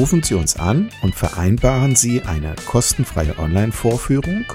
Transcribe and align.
Rufen 0.00 0.22
Sie 0.22 0.32
uns 0.32 0.56
an 0.56 0.88
und 1.02 1.14
vereinbaren 1.14 1.94
Sie 1.94 2.22
eine 2.22 2.56
kostenfreie 2.64 3.38
Online-Vorführung 3.38 4.46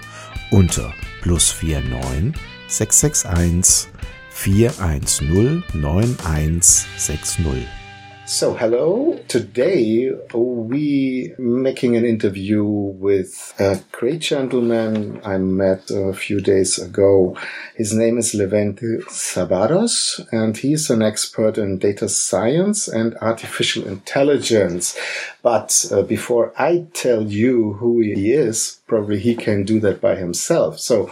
unter 0.49 0.91
plus 1.21 1.55
49 1.61 2.33
661 2.67 3.91
410 4.31 5.63
9160. 5.71 7.84
So, 8.27 8.55
hello. 8.55 9.19
Today 9.27 10.11
we 10.33 11.35
making 11.37 11.95
an 11.95 12.05
interview 12.05 12.63
with 12.63 13.53
a 13.59 13.79
great 13.91 14.21
gentleman 14.21 15.21
I 15.23 15.37
met 15.37 15.91
a 15.91 16.11
few 16.11 16.41
days 16.41 16.79
ago. 16.79 17.37
His 17.75 17.93
name 17.93 18.17
is 18.17 18.33
Levente 18.33 19.03
Szabados 19.09 20.25
and 20.31 20.57
he's 20.57 20.89
an 20.89 21.03
expert 21.03 21.59
in 21.59 21.77
data 21.77 22.09
science 22.09 22.87
and 22.87 23.15
artificial 23.21 23.87
intelligence. 23.87 24.97
But 25.43 25.85
uh, 25.91 26.01
before 26.01 26.51
I 26.57 26.87
tell 26.93 27.21
you 27.21 27.73
who 27.73 27.99
he 27.99 28.31
is, 28.31 28.81
probably 28.87 29.19
he 29.19 29.35
can 29.35 29.65
do 29.65 29.79
that 29.81 30.01
by 30.01 30.15
himself. 30.15 30.79
So, 30.79 31.11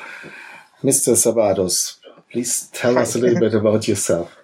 Mr. 0.83 1.13
Szabados, 1.13 1.99
please 2.31 2.69
tell 2.73 2.97
us 2.97 3.13
a 3.13 3.19
little 3.19 3.39
bit 3.39 3.53
about 3.53 3.87
yourself. 3.87 4.35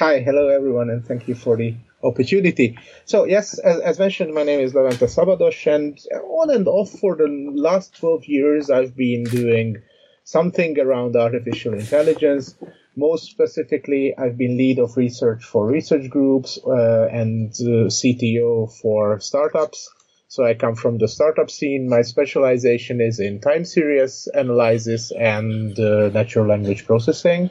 Hi, 0.00 0.20
hello 0.20 0.48
everyone, 0.48 0.88
and 0.88 1.04
thank 1.04 1.28
you 1.28 1.34
for 1.34 1.58
the 1.58 1.74
opportunity. 2.02 2.78
So 3.04 3.24
yes, 3.24 3.58
as, 3.58 3.80
as 3.80 3.98
mentioned, 3.98 4.32
my 4.32 4.44
name 4.44 4.60
is 4.60 4.72
Levente 4.72 5.06
Szabados, 5.06 5.66
and 5.66 5.98
on 6.24 6.48
and 6.48 6.66
off 6.66 6.88
for 6.88 7.16
the 7.16 7.28
last 7.54 7.98
12 7.98 8.24
years, 8.24 8.70
I've 8.70 8.96
been 8.96 9.24
doing 9.24 9.82
something 10.24 10.80
around 10.80 11.16
artificial 11.16 11.74
intelligence. 11.74 12.54
Most 12.96 13.30
specifically, 13.30 14.14
I've 14.16 14.38
been 14.38 14.56
lead 14.56 14.78
of 14.78 14.96
research 14.96 15.44
for 15.44 15.66
research 15.66 16.08
groups 16.08 16.58
uh, 16.66 17.08
and 17.12 17.52
uh, 17.60 17.92
CTO 17.92 18.72
for 18.80 19.20
startups. 19.20 19.86
So 20.28 20.46
I 20.46 20.54
come 20.54 20.76
from 20.76 20.96
the 20.96 21.08
startup 21.08 21.50
scene. 21.50 21.90
My 21.90 22.00
specialization 22.00 23.02
is 23.02 23.20
in 23.20 23.38
time 23.38 23.66
series 23.66 24.30
analysis 24.32 25.12
and 25.12 25.78
uh, 25.78 26.08
natural 26.08 26.46
language 26.46 26.86
processing. 26.86 27.50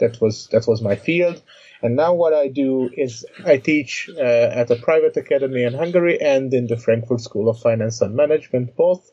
That 0.00 0.20
was 0.20 0.48
that 0.48 0.66
was 0.66 0.82
my 0.82 0.96
field. 0.96 1.40
And 1.84 1.96
now 1.96 2.14
what 2.14 2.32
I 2.32 2.48
do 2.48 2.88
is 2.96 3.26
I 3.44 3.58
teach 3.58 4.08
uh, 4.16 4.22
at 4.22 4.70
a 4.70 4.76
private 4.76 5.18
academy 5.18 5.64
in 5.64 5.74
Hungary 5.74 6.18
and 6.18 6.52
in 6.54 6.66
the 6.66 6.78
Frankfurt 6.78 7.20
School 7.20 7.50
of 7.50 7.60
Finance 7.60 8.00
and 8.00 8.16
Management, 8.16 8.74
both, 8.74 9.12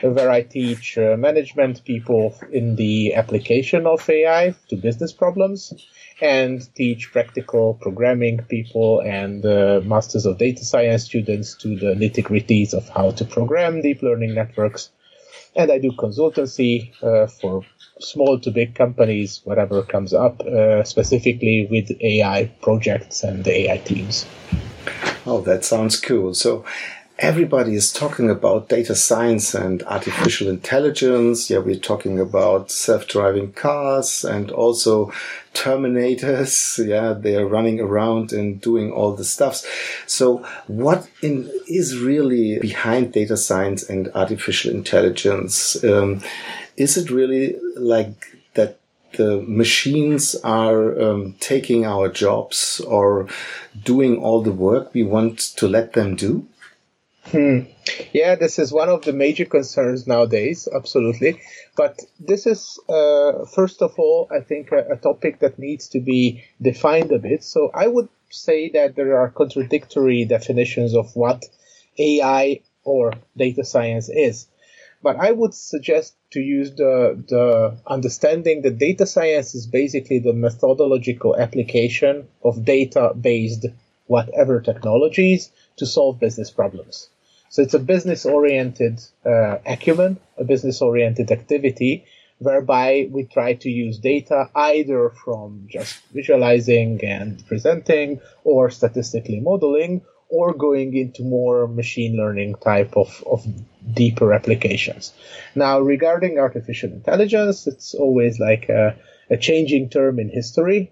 where 0.00 0.30
I 0.30 0.42
teach 0.42 0.96
uh, 0.96 1.16
management 1.16 1.84
people 1.84 2.38
in 2.52 2.76
the 2.76 3.14
application 3.14 3.88
of 3.88 4.08
AI 4.08 4.54
to 4.68 4.76
business 4.76 5.12
problems 5.12 5.74
and 6.20 6.62
teach 6.76 7.10
practical 7.10 7.74
programming 7.74 8.38
people 8.44 9.00
and 9.00 9.44
uh, 9.44 9.80
masters 9.84 10.24
of 10.24 10.38
data 10.38 10.64
science 10.64 11.02
students 11.02 11.56
to 11.56 11.76
the 11.76 11.94
nitty 11.94 12.22
gritties 12.22 12.74
of 12.74 12.88
how 12.88 13.10
to 13.10 13.24
program 13.24 13.82
deep 13.82 14.02
learning 14.02 14.34
networks. 14.34 14.90
And 15.56 15.70
I 15.70 15.78
do 15.78 15.92
consultancy 15.92 16.92
uh, 17.02 17.26
for 17.28 17.64
small 18.00 18.40
to 18.40 18.50
big 18.50 18.74
companies, 18.74 19.40
whatever 19.44 19.82
comes 19.82 20.12
up, 20.12 20.40
uh, 20.40 20.82
specifically 20.84 21.68
with 21.70 21.90
AI 22.00 22.50
projects 22.60 23.22
and 23.22 23.44
the 23.44 23.70
AI 23.70 23.78
teams. 23.78 24.26
Oh, 25.26 25.40
that 25.42 25.64
sounds 25.64 25.98
cool. 26.00 26.34
So 26.34 26.64
everybody 27.18 27.74
is 27.76 27.92
talking 27.92 28.28
about 28.28 28.68
data 28.68 28.94
science 28.94 29.54
and 29.54 29.82
artificial 29.84 30.48
intelligence. 30.48 31.48
Yeah, 31.48 31.58
we're 31.58 31.76
talking 31.76 32.18
about 32.18 32.70
self-driving 32.70 33.52
cars 33.52 34.24
and 34.24 34.50
also 34.50 35.12
terminators. 35.52 36.64
Yeah, 36.94 37.12
they're 37.12 37.46
running 37.46 37.80
around 37.80 38.32
and 38.32 38.60
doing 38.60 38.90
all 38.92 39.14
the 39.14 39.24
stuffs. 39.24 39.66
So 40.06 40.44
what 40.66 41.08
in, 41.22 41.50
is 41.68 41.96
really 41.98 42.58
behind 42.58 43.12
data 43.12 43.36
science 43.36 43.88
and 43.88 44.10
artificial 44.14 44.72
intelligence? 44.72 45.82
Um, 45.84 46.20
is 46.76 46.96
it 46.96 47.10
really 47.10 47.56
like 47.76 48.38
that 48.54 48.78
the 49.16 49.40
machines 49.46 50.34
are 50.42 51.00
um, 51.00 51.36
taking 51.38 51.86
our 51.86 52.08
jobs 52.08 52.80
or 52.80 53.28
doing 53.84 54.18
all 54.18 54.42
the 54.42 54.52
work 54.52 54.92
we 54.92 55.04
want 55.04 55.38
to 55.38 55.68
let 55.68 55.92
them 55.92 56.16
do? 56.16 56.46
Hmm. 57.34 57.62
Yeah, 58.12 58.36
this 58.36 58.60
is 58.60 58.70
one 58.70 58.88
of 58.88 59.02
the 59.04 59.12
major 59.12 59.44
concerns 59.44 60.06
nowadays, 60.06 60.68
absolutely. 60.72 61.40
But 61.76 61.98
this 62.20 62.46
is, 62.46 62.78
uh, 62.88 63.44
first 63.46 63.82
of 63.82 63.98
all, 63.98 64.28
I 64.30 64.38
think 64.38 64.70
a, 64.70 64.92
a 64.92 64.96
topic 64.96 65.40
that 65.40 65.58
needs 65.58 65.88
to 65.88 66.00
be 66.00 66.44
defined 66.62 67.10
a 67.10 67.18
bit. 67.18 67.42
So 67.42 67.72
I 67.74 67.88
would 67.88 68.08
say 68.30 68.68
that 68.74 68.94
there 68.94 69.18
are 69.18 69.30
contradictory 69.30 70.24
definitions 70.26 70.94
of 70.94 71.16
what 71.16 71.44
AI 71.98 72.60
or 72.84 73.14
data 73.36 73.64
science 73.64 74.08
is. 74.08 74.46
But 75.02 75.16
I 75.16 75.32
would 75.32 75.54
suggest 75.54 76.14
to 76.34 76.40
use 76.40 76.70
the, 76.76 77.20
the 77.28 77.76
understanding 77.84 78.62
that 78.62 78.78
data 78.78 79.06
science 79.06 79.56
is 79.56 79.66
basically 79.66 80.20
the 80.20 80.34
methodological 80.34 81.36
application 81.36 82.28
of 82.44 82.64
data 82.64 83.12
based 83.20 83.66
whatever 84.06 84.60
technologies 84.60 85.50
to 85.78 85.84
solve 85.84 86.20
business 86.20 86.52
problems. 86.52 87.08
So 87.54 87.62
it's 87.62 87.74
a 87.74 87.78
business 87.78 88.26
oriented 88.26 89.00
uh, 89.24 89.58
acumen, 89.64 90.18
a 90.36 90.42
business 90.42 90.82
oriented 90.82 91.30
activity 91.30 92.04
whereby 92.38 93.08
we 93.12 93.26
try 93.26 93.54
to 93.54 93.70
use 93.70 93.98
data 93.98 94.50
either 94.56 95.10
from 95.10 95.68
just 95.70 96.02
visualizing 96.12 97.04
and 97.04 97.46
presenting 97.46 98.20
or 98.42 98.70
statistically 98.70 99.38
modeling 99.38 100.02
or 100.28 100.52
going 100.52 100.96
into 100.96 101.22
more 101.22 101.68
machine 101.68 102.16
learning 102.16 102.56
type 102.56 102.96
of, 102.96 103.22
of 103.24 103.46
deeper 103.92 104.34
applications. 104.34 105.14
Now, 105.54 105.78
regarding 105.78 106.40
artificial 106.40 106.90
intelligence, 106.90 107.68
it's 107.68 107.94
always 107.94 108.40
like 108.40 108.68
a, 108.68 108.96
a 109.30 109.36
changing 109.36 109.90
term 109.90 110.18
in 110.18 110.28
history. 110.28 110.90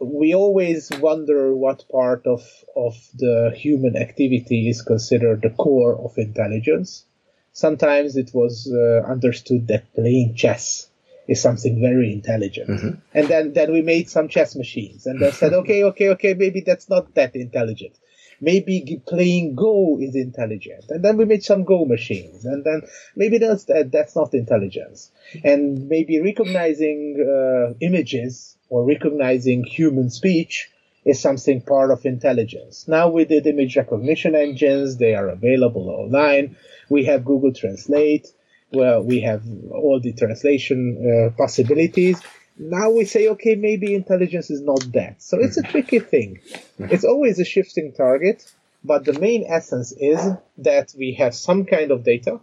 We 0.00 0.34
always 0.34 0.90
wonder 1.00 1.54
what 1.54 1.84
part 1.90 2.26
of, 2.26 2.42
of 2.76 2.94
the 3.14 3.52
human 3.56 3.96
activity 3.96 4.68
is 4.68 4.82
considered 4.82 5.42
the 5.42 5.50
core 5.50 5.98
of 5.98 6.16
intelligence. 6.18 7.04
Sometimes 7.52 8.16
it 8.16 8.30
was 8.32 8.72
uh, 8.72 9.10
understood 9.10 9.66
that 9.68 9.92
playing 9.94 10.34
chess 10.36 10.88
is 11.26 11.42
something 11.42 11.80
very 11.80 12.12
intelligent. 12.12 12.70
Mm-hmm. 12.70 13.00
And 13.12 13.28
then, 13.28 13.52
then 13.52 13.72
we 13.72 13.82
made 13.82 14.08
some 14.08 14.28
chess 14.28 14.54
machines 14.54 15.06
and 15.06 15.20
then 15.20 15.32
said, 15.32 15.52
okay, 15.52 15.82
okay, 15.84 16.10
okay, 16.10 16.34
maybe 16.34 16.60
that's 16.60 16.88
not 16.88 17.14
that 17.14 17.34
intelligent 17.34 17.96
maybe 18.40 19.02
playing 19.06 19.54
Go 19.54 19.98
is 20.00 20.14
intelligent. 20.14 20.84
And 20.90 21.04
then 21.04 21.16
we 21.16 21.24
made 21.24 21.42
some 21.42 21.64
Go 21.64 21.84
machines. 21.84 22.44
And 22.44 22.64
then 22.64 22.82
maybe 23.16 23.38
that's, 23.38 23.64
that, 23.64 23.90
that's 23.92 24.14
not 24.14 24.34
intelligence. 24.34 25.10
And 25.44 25.88
maybe 25.88 26.20
recognizing 26.20 27.16
uh, 27.18 27.74
images 27.80 28.56
or 28.70 28.84
recognizing 28.84 29.64
human 29.64 30.10
speech 30.10 30.70
is 31.04 31.20
something 31.20 31.60
part 31.62 31.90
of 31.90 32.04
intelligence. 32.04 32.86
Now 32.86 33.08
we 33.08 33.24
did 33.24 33.46
image 33.46 33.76
recognition 33.76 34.34
engines. 34.34 34.96
They 34.96 35.14
are 35.14 35.28
available 35.28 35.88
online. 35.88 36.56
We 36.90 37.04
have 37.04 37.24
Google 37.24 37.52
Translate. 37.52 38.28
Well, 38.72 39.02
we 39.02 39.20
have 39.20 39.42
all 39.70 39.98
the 40.00 40.12
translation 40.12 40.80
uh, 41.00 41.36
possibilities 41.36 42.20
now 42.58 42.90
we 42.90 43.04
say, 43.04 43.28
okay, 43.28 43.54
maybe 43.54 43.94
intelligence 43.94 44.50
is 44.50 44.60
not 44.60 44.80
that. 44.92 45.22
So 45.22 45.38
it's 45.38 45.56
a 45.56 45.62
tricky 45.62 46.00
thing. 46.00 46.40
It's 46.78 47.04
always 47.04 47.38
a 47.38 47.44
shifting 47.44 47.92
target, 47.92 48.52
but 48.84 49.04
the 49.04 49.18
main 49.18 49.44
essence 49.48 49.92
is 49.92 50.20
that 50.58 50.92
we 50.98 51.14
have 51.14 51.34
some 51.34 51.64
kind 51.64 51.90
of 51.90 52.02
data. 52.02 52.40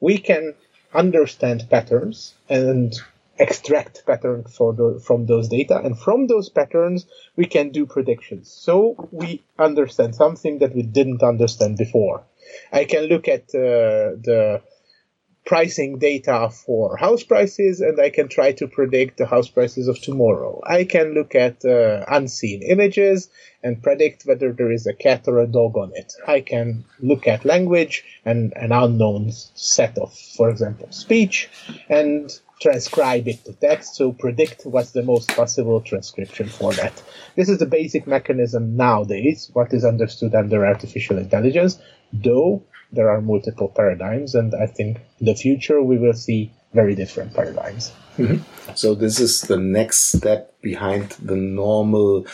We 0.00 0.18
can 0.18 0.54
understand 0.92 1.66
patterns 1.70 2.34
and 2.48 2.94
extract 3.38 4.04
patterns 4.06 4.56
the, 4.56 5.00
from 5.04 5.26
those 5.26 5.48
data, 5.48 5.78
and 5.78 5.98
from 5.98 6.26
those 6.26 6.48
patterns 6.48 7.06
we 7.36 7.44
can 7.44 7.70
do 7.70 7.86
predictions. 7.86 8.50
So 8.50 9.08
we 9.10 9.42
understand 9.58 10.14
something 10.14 10.58
that 10.58 10.74
we 10.74 10.82
didn't 10.82 11.22
understand 11.22 11.76
before. 11.76 12.24
I 12.72 12.84
can 12.84 13.04
look 13.04 13.28
at 13.28 13.42
uh, 13.54 14.16
the 14.22 14.62
pricing 15.46 15.98
data 15.98 16.50
for 16.50 16.96
house 16.96 17.22
prices 17.22 17.80
and 17.80 18.00
I 18.00 18.10
can 18.10 18.28
try 18.28 18.50
to 18.52 18.66
predict 18.66 19.16
the 19.16 19.26
house 19.26 19.48
prices 19.48 19.86
of 19.86 20.00
tomorrow. 20.00 20.60
I 20.66 20.82
can 20.84 21.14
look 21.14 21.36
at 21.36 21.64
uh, 21.64 22.04
unseen 22.08 22.62
images 22.62 23.30
and 23.62 23.82
predict 23.82 24.24
whether 24.24 24.52
there 24.52 24.72
is 24.72 24.86
a 24.86 24.92
cat 24.92 25.24
or 25.28 25.38
a 25.38 25.46
dog 25.46 25.76
on 25.76 25.92
it. 25.94 26.12
I 26.26 26.40
can 26.40 26.84
look 26.98 27.28
at 27.28 27.44
language 27.44 28.04
and 28.24 28.52
an 28.56 28.72
unknown 28.72 29.30
set 29.54 29.96
of, 29.98 30.12
for 30.36 30.50
example, 30.50 30.88
speech 30.90 31.48
and 31.88 32.28
transcribe 32.60 33.28
it 33.28 33.44
to 33.44 33.52
text, 33.52 33.96
so 33.96 34.12
predict 34.12 34.64
what's 34.64 34.92
the 34.92 35.02
most 35.02 35.28
possible 35.28 35.80
transcription 35.80 36.48
for 36.48 36.72
that. 36.74 37.02
This 37.34 37.48
is 37.48 37.58
the 37.58 37.66
basic 37.66 38.06
mechanism 38.06 38.76
nowadays, 38.76 39.50
what 39.52 39.72
is 39.72 39.84
understood 39.84 40.34
under 40.34 40.66
artificial 40.66 41.18
intelligence, 41.18 41.78
though 42.12 42.62
there 42.92 43.10
are 43.10 43.20
multiple 43.20 43.68
paradigms, 43.68 44.34
and 44.34 44.54
I 44.54 44.66
think 44.66 44.98
in 45.20 45.26
the 45.26 45.34
future 45.34 45.82
we 45.82 45.98
will 45.98 46.14
see 46.14 46.52
very 46.72 46.94
different 46.94 47.34
paradigms. 47.34 47.92
Mm-hmm. 48.16 48.74
So 48.74 48.94
this 48.94 49.20
is 49.20 49.42
the 49.42 49.58
next 49.58 50.14
step 50.14 50.60
behind 50.62 51.10
the 51.22 51.36
normal 51.36 52.26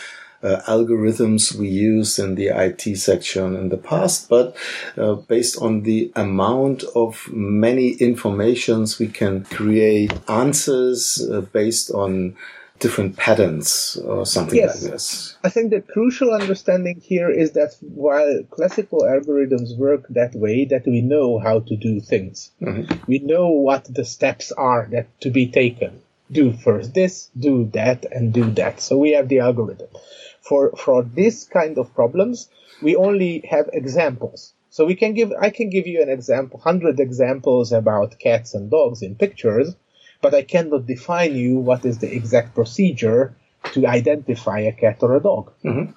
uh, 0.43 0.61
algorithms 0.67 1.55
we 1.55 1.67
used 1.67 2.19
in 2.19 2.35
the 2.35 2.47
IT 2.47 2.97
section 2.97 3.55
in 3.55 3.69
the 3.69 3.77
past, 3.77 4.29
but 4.29 4.55
uh, 4.97 5.13
based 5.13 5.61
on 5.61 5.83
the 5.83 6.11
amount 6.15 6.83
of 6.95 7.27
many 7.31 7.91
informations, 7.93 8.99
we 8.99 9.07
can 9.07 9.43
create 9.45 10.11
answers 10.27 11.27
uh, 11.31 11.41
based 11.41 11.91
on 11.91 12.35
different 12.79 13.15
patterns 13.15 13.97
or 14.03 14.25
something 14.25 14.59
yes. 14.59 14.83
like 14.83 14.91
this. 14.91 15.37
I 15.43 15.49
think 15.49 15.71
the 15.71 15.79
crucial 15.79 16.31
understanding 16.33 16.99
here 16.99 17.29
is 17.29 17.51
that 17.51 17.75
while 17.79 18.43
classical 18.51 19.01
algorithms 19.03 19.77
work 19.77 20.05
that 20.09 20.35
way, 20.35 20.65
that 20.65 20.85
we 20.85 20.99
know 21.01 21.39
how 21.39 21.61
to 21.61 21.75
do 21.77 22.01
things. 22.01 22.51
Mm-hmm. 22.61 23.03
We 23.07 23.19
know 23.19 23.47
what 23.47 23.85
the 23.85 24.03
steps 24.03 24.51
are 24.51 24.87
that 24.91 25.07
to 25.21 25.29
be 25.29 25.47
taken. 25.47 26.01
Do 26.29 26.51
first 26.51 26.93
this, 26.93 27.29
do 27.39 27.69
that, 27.73 28.05
and 28.11 28.33
do 28.33 28.49
that. 28.51 28.81
So 28.81 28.97
we 28.97 29.11
have 29.11 29.29
the 29.29 29.39
algorithm. 29.39 29.87
For 30.43 30.71
for 30.77 31.03
this 31.03 31.45
kind 31.45 31.77
of 31.77 31.93
problems, 31.93 32.49
we 32.81 32.95
only 32.95 33.43
have 33.49 33.69
examples. 33.73 34.53
So 34.69 34.85
we 34.85 34.95
can 34.95 35.13
give 35.13 35.31
I 35.39 35.49
can 35.49 35.69
give 35.69 35.87
you 35.87 36.01
an 36.01 36.09
example, 36.09 36.59
hundred 36.59 36.99
examples 36.99 37.71
about 37.71 38.19
cats 38.19 38.53
and 38.53 38.69
dogs 38.69 39.01
in 39.01 39.15
pictures, 39.15 39.75
but 40.21 40.33
I 40.33 40.43
cannot 40.43 40.85
define 40.85 41.35
you 41.35 41.59
what 41.59 41.85
is 41.85 41.99
the 41.99 42.11
exact 42.13 42.55
procedure 42.55 43.35
to 43.73 43.87
identify 43.87 44.59
a 44.59 44.73
cat 44.73 44.97
or 45.01 45.15
a 45.15 45.21
dog. 45.21 45.53
Mm-hmm. 45.63 45.91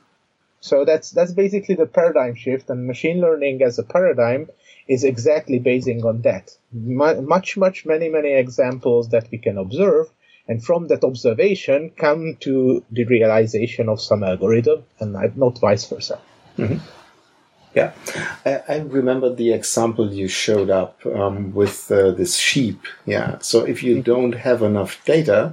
So 0.60 0.84
that's 0.84 1.10
that's 1.10 1.32
basically 1.32 1.74
the 1.74 1.86
paradigm 1.86 2.34
shift, 2.34 2.70
and 2.70 2.86
machine 2.86 3.20
learning 3.20 3.62
as 3.62 3.78
a 3.78 3.84
paradigm 3.84 4.48
is 4.88 5.04
exactly 5.04 5.58
basing 5.58 6.04
on 6.04 6.22
that. 6.22 6.56
Much, 6.72 7.56
much, 7.56 7.86
many, 7.86 8.08
many 8.08 8.32
examples 8.32 9.08
that 9.10 9.30
we 9.30 9.38
can 9.38 9.58
observe, 9.58 10.06
and 10.48 10.64
from 10.64 10.88
that 10.88 11.04
observation 11.04 11.90
come 11.96 12.36
to 12.40 12.84
the 12.90 13.04
realization 13.04 13.88
of 13.88 14.00
some 14.00 14.22
algorithm, 14.22 14.84
and 15.00 15.36
not 15.36 15.58
vice 15.58 15.86
versa. 15.88 16.18
Mm-hmm. 16.58 16.78
Yeah, 17.74 17.92
I, 18.46 18.62
I, 18.68 18.78
remember 18.78 19.34
the 19.34 19.52
example 19.52 20.10
you 20.10 20.28
showed 20.28 20.70
up 20.70 21.04
um, 21.04 21.52
with 21.52 21.92
uh, 21.92 22.12
this 22.12 22.36
sheep. 22.36 22.80
Yeah, 23.04 23.36
so 23.40 23.66
if 23.66 23.82
you 23.82 23.96
mm-hmm. 23.96 24.12
don't 24.12 24.32
have 24.32 24.62
enough 24.62 25.04
data, 25.04 25.52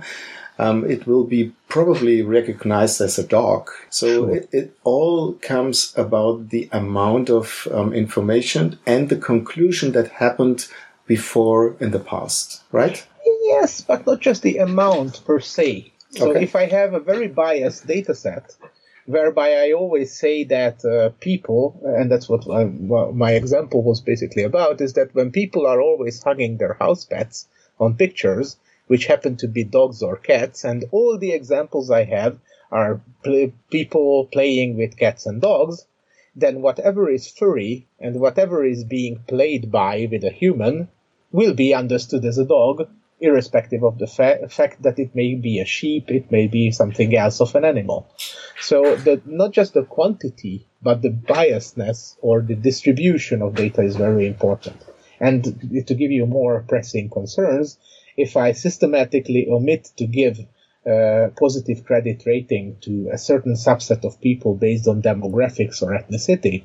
um, 0.57 0.89
it 0.89 1.05
will 1.05 1.25
be 1.25 1.51
probably 1.67 2.21
recognized 2.21 3.01
as 3.01 3.19
a 3.19 3.27
dog. 3.27 3.69
So 3.89 4.07
sure. 4.07 4.35
it, 4.35 4.49
it, 4.53 4.77
all 4.83 5.33
comes 5.33 5.93
about 5.97 6.49
the 6.49 6.69
amount 6.71 7.29
of 7.29 7.67
um, 7.71 7.93
information 7.93 8.79
and 8.85 9.09
the 9.09 9.17
conclusion 9.17 9.91
that 9.93 10.11
happened 10.11 10.67
before 11.07 11.75
in 11.79 11.91
the 11.91 11.99
past, 11.99 12.61
right? 12.71 13.05
Yes, 13.63 13.79
but 13.79 14.05
not 14.05 14.19
just 14.19 14.41
the 14.41 14.57
amount 14.57 15.23
per 15.23 15.39
se. 15.39 15.93
So 16.09 16.31
okay. 16.31 16.43
if 16.43 16.53
I 16.53 16.65
have 16.65 16.93
a 16.93 16.99
very 16.99 17.29
biased 17.29 17.87
data 17.87 18.13
set, 18.13 18.57
whereby 19.05 19.53
I 19.53 19.71
always 19.71 20.11
say 20.11 20.43
that 20.43 20.83
uh, 20.83 21.11
people, 21.21 21.79
and 21.81 22.11
that's 22.11 22.27
what 22.27 22.45
I, 22.49 22.65
well, 22.65 23.13
my 23.13 23.31
example 23.31 23.81
was 23.81 24.01
basically 24.01 24.43
about, 24.43 24.81
is 24.81 24.95
that 24.95 25.15
when 25.15 25.31
people 25.31 25.65
are 25.65 25.79
always 25.79 26.21
hugging 26.21 26.57
their 26.57 26.73
house 26.73 27.05
pets 27.05 27.47
on 27.79 27.95
pictures, 27.95 28.57
which 28.87 29.05
happen 29.05 29.37
to 29.37 29.47
be 29.47 29.63
dogs 29.63 30.03
or 30.03 30.17
cats, 30.17 30.65
and 30.65 30.83
all 30.91 31.17
the 31.17 31.31
examples 31.31 31.89
I 31.89 32.03
have 32.03 32.39
are 32.69 32.99
pl- 33.23 33.53
people 33.71 34.25
playing 34.25 34.75
with 34.75 34.97
cats 34.97 35.25
and 35.25 35.39
dogs, 35.41 35.85
then 36.35 36.61
whatever 36.61 37.09
is 37.09 37.29
furry 37.29 37.87
and 37.97 38.19
whatever 38.19 38.65
is 38.65 38.83
being 38.83 39.23
played 39.25 39.71
by 39.71 40.09
with 40.11 40.25
a 40.25 40.31
human 40.31 40.89
will 41.31 41.53
be 41.53 41.73
understood 41.73 42.25
as 42.25 42.37
a 42.37 42.43
dog 42.45 42.89
irrespective 43.19 43.83
of 43.83 43.97
the 43.99 44.07
fa- 44.07 44.47
fact 44.49 44.83
that 44.83 44.99
it 44.99 45.15
may 45.15 45.35
be 45.35 45.59
a 45.59 45.65
sheep, 45.65 46.09
it 46.09 46.31
may 46.31 46.47
be 46.47 46.71
something 46.71 47.15
else 47.15 47.41
of 47.41 47.55
an 47.55 47.65
animal. 47.65 48.07
So 48.61 48.95
the, 48.95 49.21
not 49.25 49.51
just 49.51 49.73
the 49.73 49.83
quantity, 49.83 50.67
but 50.81 51.01
the 51.01 51.09
biasness 51.09 52.17
or 52.21 52.41
the 52.41 52.55
distribution 52.55 53.41
of 53.41 53.55
data 53.55 53.81
is 53.81 53.95
very 53.95 54.27
important. 54.27 54.83
And 55.19 55.43
to 55.87 55.95
give 55.95 56.11
you 56.11 56.25
more 56.25 56.65
pressing 56.67 57.09
concerns, 57.09 57.77
if 58.17 58.35
I 58.35 58.51
systematically 58.51 59.47
omit 59.49 59.91
to 59.97 60.05
give 60.05 60.39
uh, 60.85 61.29
positive 61.39 61.85
credit 61.85 62.23
rating 62.25 62.77
to 62.81 63.09
a 63.11 63.17
certain 63.17 63.53
subset 63.53 64.03
of 64.03 64.19
people 64.19 64.53
based 64.55 64.87
on 64.87 65.01
demographics 65.01 65.81
or 65.81 65.97
ethnicity, 65.97 66.63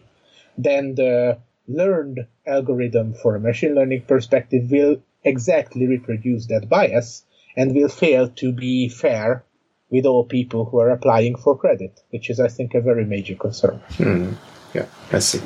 then 0.56 0.96
the 0.96 1.38
learned 1.68 2.26
algorithm 2.46 3.14
for 3.14 3.36
a 3.36 3.40
machine 3.40 3.74
learning 3.74 4.02
perspective 4.02 4.70
will 4.70 5.00
exactly 5.28 5.86
reproduce 5.86 6.46
that 6.46 6.69
bias 6.69 7.25
and 7.56 7.75
will 7.75 7.88
fail 7.88 8.28
to 8.28 8.52
be 8.52 8.88
fair 8.88 9.44
with 9.90 10.06
all 10.06 10.25
people 10.25 10.64
who 10.66 10.78
are 10.78 10.90
applying 10.90 11.34
for 11.36 11.56
credit, 11.56 12.02
which 12.10 12.30
is, 12.30 12.40
I 12.40 12.48
think, 12.48 12.75
a 12.75 12.80
very 12.80 13.04
major 13.04 13.34
concern. 13.34 13.76
Hmm. 13.96 14.32
Yeah, 14.75 14.86
I 15.12 15.20
see. 15.20 15.40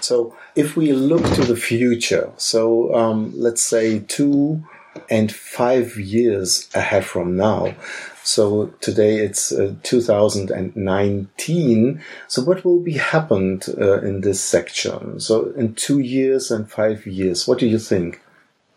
So 0.00 0.34
if 0.56 0.76
we 0.76 0.92
look 0.92 1.22
to 1.34 1.44
the 1.44 1.54
future, 1.56 2.32
so 2.36 2.92
um, 2.94 3.32
let's 3.36 3.62
say 3.62 4.00
two 4.00 4.64
and 5.08 5.32
five 5.32 5.96
years 5.96 6.68
ahead 6.74 7.04
from 7.04 7.36
now. 7.36 7.76
So 8.24 8.72
today 8.80 9.18
it's 9.18 9.52
uh, 9.52 9.76
2019. 9.84 12.02
So 12.26 12.42
what 12.42 12.64
will 12.64 12.80
be 12.80 12.94
happened 12.94 13.66
uh, 13.78 14.00
in 14.00 14.22
this 14.22 14.42
section? 14.42 15.20
So 15.20 15.50
in 15.50 15.74
two 15.74 16.00
years 16.00 16.50
and 16.50 16.68
five 16.68 17.06
years, 17.06 17.46
what 17.46 17.58
do 17.58 17.66
you 17.66 17.78
think? 17.78 18.20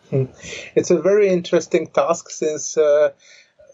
Hmm. 0.09 0.25
It's 0.75 0.91
a 0.91 1.01
very 1.01 1.29
interesting 1.29 1.87
task 1.87 2.29
since 2.29 2.77
uh, 2.77 3.11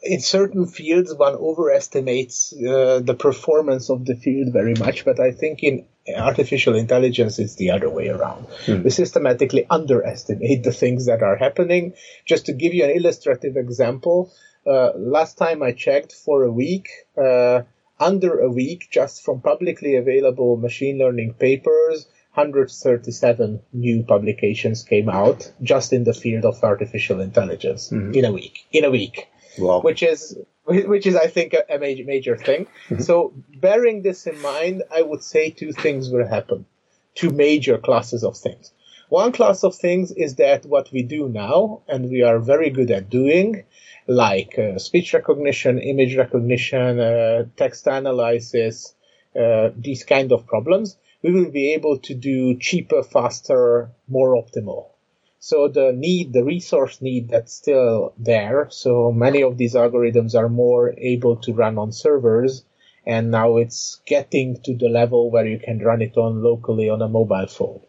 in 0.03 0.19
certain 0.19 0.67
fields 0.67 1.13
one 1.13 1.35
overestimates 1.35 2.53
uh, 2.53 3.01
the 3.03 3.15
performance 3.15 3.89
of 3.89 4.05
the 4.05 4.15
field 4.15 4.53
very 4.53 4.73
much, 4.75 5.05
but 5.05 5.19
I 5.19 5.31
think 5.31 5.63
in 5.63 5.85
artificial 6.15 6.75
intelligence 6.75 7.39
it's 7.39 7.55
the 7.55 7.71
other 7.71 7.89
way 7.89 8.09
around. 8.09 8.45
Hmm. 8.65 8.83
We 8.83 8.89
systematically 8.91 9.65
underestimate 9.69 10.63
the 10.63 10.71
things 10.71 11.07
that 11.07 11.23
are 11.23 11.35
happening. 11.35 11.93
Just 12.25 12.45
to 12.47 12.53
give 12.53 12.73
you 12.73 12.83
an 12.83 12.91
illustrative 12.91 13.57
example, 13.57 14.31
uh, 14.67 14.91
last 14.95 15.37
time 15.37 15.63
I 15.63 15.71
checked 15.71 16.13
for 16.13 16.43
a 16.43 16.51
week, 16.51 16.89
uh, 17.17 17.61
under 17.99 18.39
a 18.39 18.49
week, 18.49 18.89
just 18.91 19.23
from 19.23 19.41
publicly 19.41 19.95
available 19.95 20.57
machine 20.57 20.97
learning 20.97 21.35
papers, 21.35 22.07
137 22.35 23.61
new 23.71 24.03
publications 24.03 24.83
came 24.83 25.07
out 25.07 25.51
just 25.61 25.93
in 25.93 26.03
the 26.03 26.13
field 26.13 26.43
of 26.43 26.61
artificial 26.63 27.21
intelligence 27.21 27.89
mm-hmm. 27.89 28.13
in 28.13 28.25
a 28.25 28.31
week. 28.31 28.67
In 28.73 28.83
a 28.83 28.91
week, 28.91 29.29
wow. 29.57 29.79
which 29.79 30.03
is 30.03 30.37
which 30.65 31.05
is 31.05 31.15
I 31.15 31.27
think 31.27 31.53
a, 31.53 31.77
major 31.77 32.03
major 32.03 32.35
thing. 32.35 32.65
Mm-hmm. 32.89 33.03
So 33.03 33.33
bearing 33.59 34.01
this 34.01 34.27
in 34.27 34.41
mind, 34.41 34.83
I 34.93 35.01
would 35.01 35.23
say 35.23 35.49
two 35.49 35.71
things 35.71 36.09
will 36.09 36.27
happen. 36.27 36.65
Two 37.13 37.29
major 37.29 37.77
classes 37.77 38.23
of 38.25 38.35
things. 38.35 38.73
One 39.07 39.31
class 39.31 39.63
of 39.63 39.75
things 39.75 40.11
is 40.11 40.35
that 40.35 40.65
what 40.65 40.91
we 40.91 41.03
do 41.03 41.29
now, 41.29 41.83
and 41.87 42.09
we 42.09 42.23
are 42.23 42.39
very 42.39 42.69
good 42.69 42.91
at 42.91 43.09
doing, 43.09 43.63
like 44.07 44.59
uh, 44.59 44.77
speech 44.79 45.13
recognition, 45.13 45.79
image 45.79 46.17
recognition, 46.17 46.99
uh, 46.99 47.43
text 47.55 47.87
analysis, 47.87 48.93
uh, 49.39 49.69
these 49.77 50.03
kind 50.03 50.31
of 50.31 50.47
problems, 50.47 50.97
we 51.25 51.31
will 51.31 51.49
be 51.49 51.73
able 51.73 51.97
to 51.97 52.13
do 52.13 52.55
cheaper, 52.59 53.01
faster, 53.01 53.89
more 54.07 54.35
optimal. 54.35 54.89
So 55.39 55.67
the 55.67 55.91
need, 55.91 56.33
the 56.33 56.43
resource 56.43 57.01
need 57.01 57.29
that's 57.29 57.51
still 57.51 58.13
there. 58.19 58.67
So 58.69 59.11
many 59.11 59.41
of 59.41 59.57
these 59.57 59.73
algorithms 59.73 60.35
are 60.35 60.49
more 60.49 60.93
able 60.99 61.37
to 61.37 61.51
run 61.51 61.79
on 61.79 61.91
servers. 61.91 62.63
And 63.07 63.31
now 63.31 63.57
it's 63.57 64.01
getting 64.05 64.61
to 64.65 64.75
the 64.75 64.87
level 64.87 65.31
where 65.31 65.47
you 65.47 65.57
can 65.57 65.79
run 65.79 66.03
it 66.03 66.15
on 66.15 66.43
locally 66.43 66.91
on 66.91 67.01
a 67.01 67.07
mobile 67.07 67.47
phone. 67.47 67.81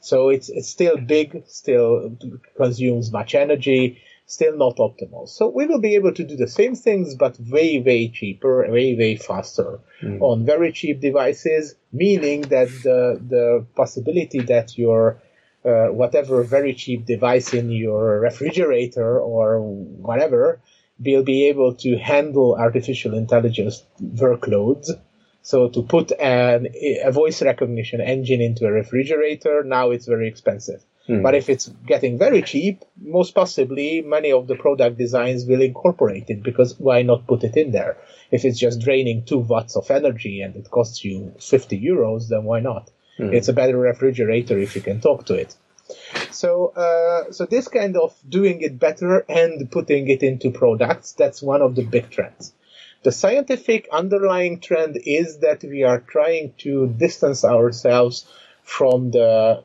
So 0.00 0.30
it's, 0.30 0.48
it's 0.48 0.68
still 0.68 0.96
big, 0.96 1.42
still 1.46 2.16
consumes 2.56 3.12
much 3.12 3.34
energy. 3.34 4.00
Still 4.28 4.56
not 4.56 4.76
optimal. 4.76 5.26
So 5.26 5.48
we 5.48 5.66
will 5.66 5.80
be 5.80 5.94
able 5.94 6.12
to 6.12 6.22
do 6.22 6.36
the 6.36 6.46
same 6.46 6.74
things, 6.74 7.14
but 7.14 7.40
way, 7.40 7.80
way 7.80 8.08
cheaper, 8.08 8.70
way, 8.70 8.94
way 8.94 9.16
faster 9.16 9.80
mm. 10.02 10.20
on 10.20 10.44
very 10.44 10.70
cheap 10.70 11.00
devices, 11.00 11.74
meaning 11.92 12.42
that 12.42 12.68
the, 12.84 13.18
the 13.26 13.66
possibility 13.74 14.40
that 14.40 14.76
your 14.76 15.20
uh, 15.64 15.86
whatever 15.86 16.42
very 16.44 16.74
cheap 16.74 17.06
device 17.06 17.54
in 17.54 17.70
your 17.70 18.20
refrigerator 18.20 19.18
or 19.18 19.60
whatever 19.60 20.60
will 21.00 21.22
be 21.22 21.48
able 21.48 21.74
to 21.74 21.96
handle 21.96 22.54
artificial 22.54 23.14
intelligence 23.14 23.82
workloads. 24.00 24.90
So 25.40 25.70
to 25.70 25.82
put 25.82 26.12
an, 26.12 26.68
a 27.02 27.10
voice 27.12 27.40
recognition 27.40 28.02
engine 28.02 28.42
into 28.42 28.66
a 28.66 28.72
refrigerator, 28.72 29.64
now 29.64 29.90
it's 29.90 30.06
very 30.06 30.28
expensive. 30.28 30.84
Mm. 31.08 31.22
But 31.22 31.34
if 31.34 31.48
it's 31.48 31.68
getting 31.86 32.18
very 32.18 32.42
cheap, 32.42 32.84
most 33.00 33.34
possibly 33.34 34.02
many 34.02 34.30
of 34.30 34.46
the 34.46 34.56
product 34.56 34.98
designs 34.98 35.46
will 35.46 35.62
incorporate 35.62 36.28
it 36.28 36.42
because 36.42 36.78
why 36.78 37.02
not 37.02 37.26
put 37.26 37.44
it 37.44 37.56
in 37.56 37.70
there? 37.72 37.96
If 38.30 38.44
it's 38.44 38.58
just 38.58 38.80
draining 38.80 39.24
two 39.24 39.38
watts 39.38 39.76
of 39.76 39.90
energy 39.90 40.42
and 40.42 40.54
it 40.54 40.70
costs 40.70 41.04
you 41.04 41.34
50 41.40 41.80
euros, 41.80 42.28
then 42.28 42.44
why 42.44 42.60
not? 42.60 42.90
Mm. 43.18 43.32
It's 43.32 43.48
a 43.48 43.54
better 43.54 43.78
refrigerator 43.78 44.58
if 44.58 44.76
you 44.76 44.82
can 44.82 45.00
talk 45.00 45.24
to 45.26 45.34
it. 45.34 45.56
So, 46.30 46.68
uh, 46.76 47.32
so 47.32 47.46
this 47.46 47.68
kind 47.68 47.96
of 47.96 48.14
doing 48.28 48.60
it 48.60 48.78
better 48.78 49.24
and 49.28 49.70
putting 49.70 50.08
it 50.08 50.22
into 50.22 50.50
products, 50.50 51.12
that's 51.12 51.40
one 51.40 51.62
of 51.62 51.74
the 51.74 51.82
big 51.82 52.10
trends. 52.10 52.52
The 53.02 53.12
scientific 53.12 53.88
underlying 53.90 54.60
trend 54.60 54.98
is 55.02 55.38
that 55.38 55.62
we 55.62 55.84
are 55.84 56.00
trying 56.00 56.52
to 56.58 56.88
distance 56.88 57.44
ourselves 57.44 58.26
from 58.62 59.12
the 59.12 59.64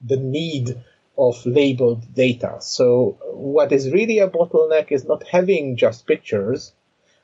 the 0.00 0.16
need 0.16 0.76
of 1.18 1.44
labeled 1.46 2.14
data. 2.14 2.56
So 2.60 3.18
what 3.32 3.72
is 3.72 3.90
really 3.90 4.18
a 4.18 4.28
bottleneck 4.28 4.92
is 4.92 5.04
not 5.04 5.26
having 5.26 5.76
just 5.76 6.06
pictures, 6.06 6.72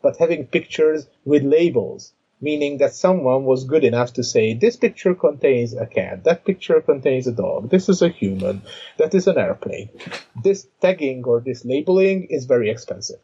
but 0.00 0.16
having 0.16 0.46
pictures 0.46 1.06
with 1.24 1.42
labels, 1.42 2.12
meaning 2.40 2.78
that 2.78 2.94
someone 2.94 3.44
was 3.44 3.64
good 3.64 3.84
enough 3.84 4.14
to 4.14 4.24
say, 4.24 4.54
this 4.54 4.76
picture 4.76 5.14
contains 5.14 5.74
a 5.74 5.86
cat, 5.86 6.24
that 6.24 6.44
picture 6.44 6.80
contains 6.80 7.26
a 7.26 7.32
dog, 7.32 7.70
this 7.70 7.88
is 7.88 8.02
a 8.02 8.08
human, 8.08 8.62
that 8.96 9.14
is 9.14 9.26
an 9.26 9.38
airplane. 9.38 9.90
This 10.42 10.66
tagging 10.80 11.24
or 11.24 11.40
this 11.40 11.64
labeling 11.64 12.24
is 12.30 12.46
very 12.46 12.70
expensive. 12.70 13.20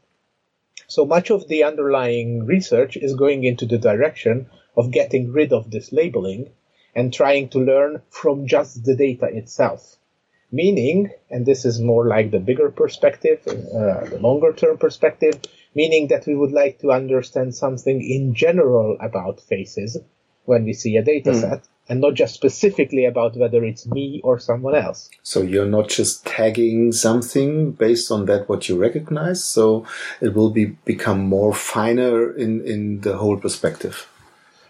So 0.87 1.05
much 1.05 1.31
of 1.31 1.49
the 1.49 1.65
underlying 1.65 2.47
research 2.47 2.97
is 2.97 3.15
going 3.15 3.45
into 3.45 3.67
the 3.67 3.79
direction 3.79 4.49
of 4.77 4.93
getting 4.93 5.33
rid 5.33 5.53
of 5.53 5.71
this 5.71 5.93
labeling 5.93 6.51
and 6.99 7.15
trying 7.15 7.49
to 7.49 7.61
learn 7.61 8.03
from 8.11 8.49
just 8.49 8.85
the 8.85 8.97
data 8.97 9.27
itself. 9.27 9.97
Meaning, 10.51 11.11
and 11.31 11.47
this 11.47 11.65
is 11.65 11.79
more 11.81 12.09
like 12.09 12.33
the 12.33 12.41
bigger 12.41 12.71
perspective, 12.73 13.41
uh, 13.47 14.05
the 14.13 14.19
longer 14.21 14.53
term 14.53 14.79
perspective, 14.79 15.35
meaning 15.77 16.09
that 16.09 16.27
we 16.27 16.35
would 16.35 16.51
like 16.51 16.81
to 16.81 16.91
understand 16.91 17.55
something 17.55 18.03
in 18.03 18.35
general 18.35 18.97
about 19.01 19.41
faces 19.41 19.97
when 20.47 20.65
we 20.65 20.73
see 20.73 20.97
a 20.97 21.05
data 21.05 21.31
mm. 21.31 21.41
set 21.41 21.69
and 21.89 22.01
not 22.01 22.15
just 22.15 22.35
specifically 22.35 23.05
about 23.05 23.37
whether 23.37 23.63
it's 23.65 23.87
me 23.87 24.21
or 24.25 24.41
someone 24.41 24.75
else. 24.75 25.09
So 25.23 25.43
you're 25.43 25.75
not 25.79 25.89
just 25.89 26.27
tagging 26.27 26.91
something 26.91 27.73
based 27.73 28.11
on 28.11 28.27
that 28.27 28.49
what 28.49 28.69
you 28.69 28.77
recognize, 28.77 29.45
so 29.45 29.87
it 30.21 30.35
will 30.35 30.51
be 30.51 30.65
become 30.85 31.21
more 31.21 31.55
finer 31.55 32.37
in, 32.37 32.67
in 32.67 33.03
the 33.03 33.17
whole 33.17 33.37
perspective 33.37 34.09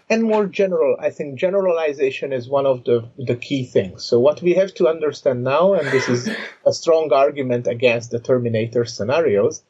and 0.09 0.23
more 0.23 0.47
general. 0.47 0.97
I 0.99 1.11
think 1.11 1.39
generalization 1.39 2.33
is 2.33 2.49
one 2.49 2.65
of 2.65 2.83
the, 2.83 3.07
the 3.17 3.35
key 3.35 3.65
things. 3.65 4.03
So 4.03 4.19
what 4.19 4.41
we 4.41 4.55
have 4.55 4.73
to 4.75 4.87
understand 4.87 5.43
now, 5.43 5.73
and 5.73 5.87
this 5.87 6.09
is 6.09 6.29
a 6.65 6.73
strong 6.73 7.13
argument 7.13 7.67
against 7.67 8.11
the 8.11 8.19
Terminator 8.19 8.85
scenarios, 8.85 9.63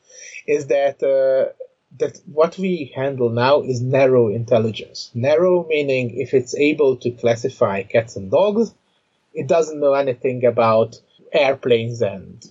is 0.48 0.68
that 0.68 1.04
uh, 1.04 1.54
that 1.98 2.20
what 2.26 2.58
we 2.58 2.92
handle 2.96 3.30
now 3.30 3.62
is 3.62 3.82
narrow 3.82 4.30
intelligence. 4.30 5.12
Narrow 5.14 5.66
meaning 5.68 6.20
if 6.20 6.34
it's 6.34 6.56
able 6.56 6.98
to 6.98 7.12
classify 7.12 7.84
cats 7.84 8.16
and 8.16 8.32
dogs, 8.32 8.74
it 9.34 9.48
doesn't 9.48 9.80
know 9.80 9.94
anything 9.94 10.46
about 10.46 11.02
airplanes 11.34 12.02
and 12.02 12.44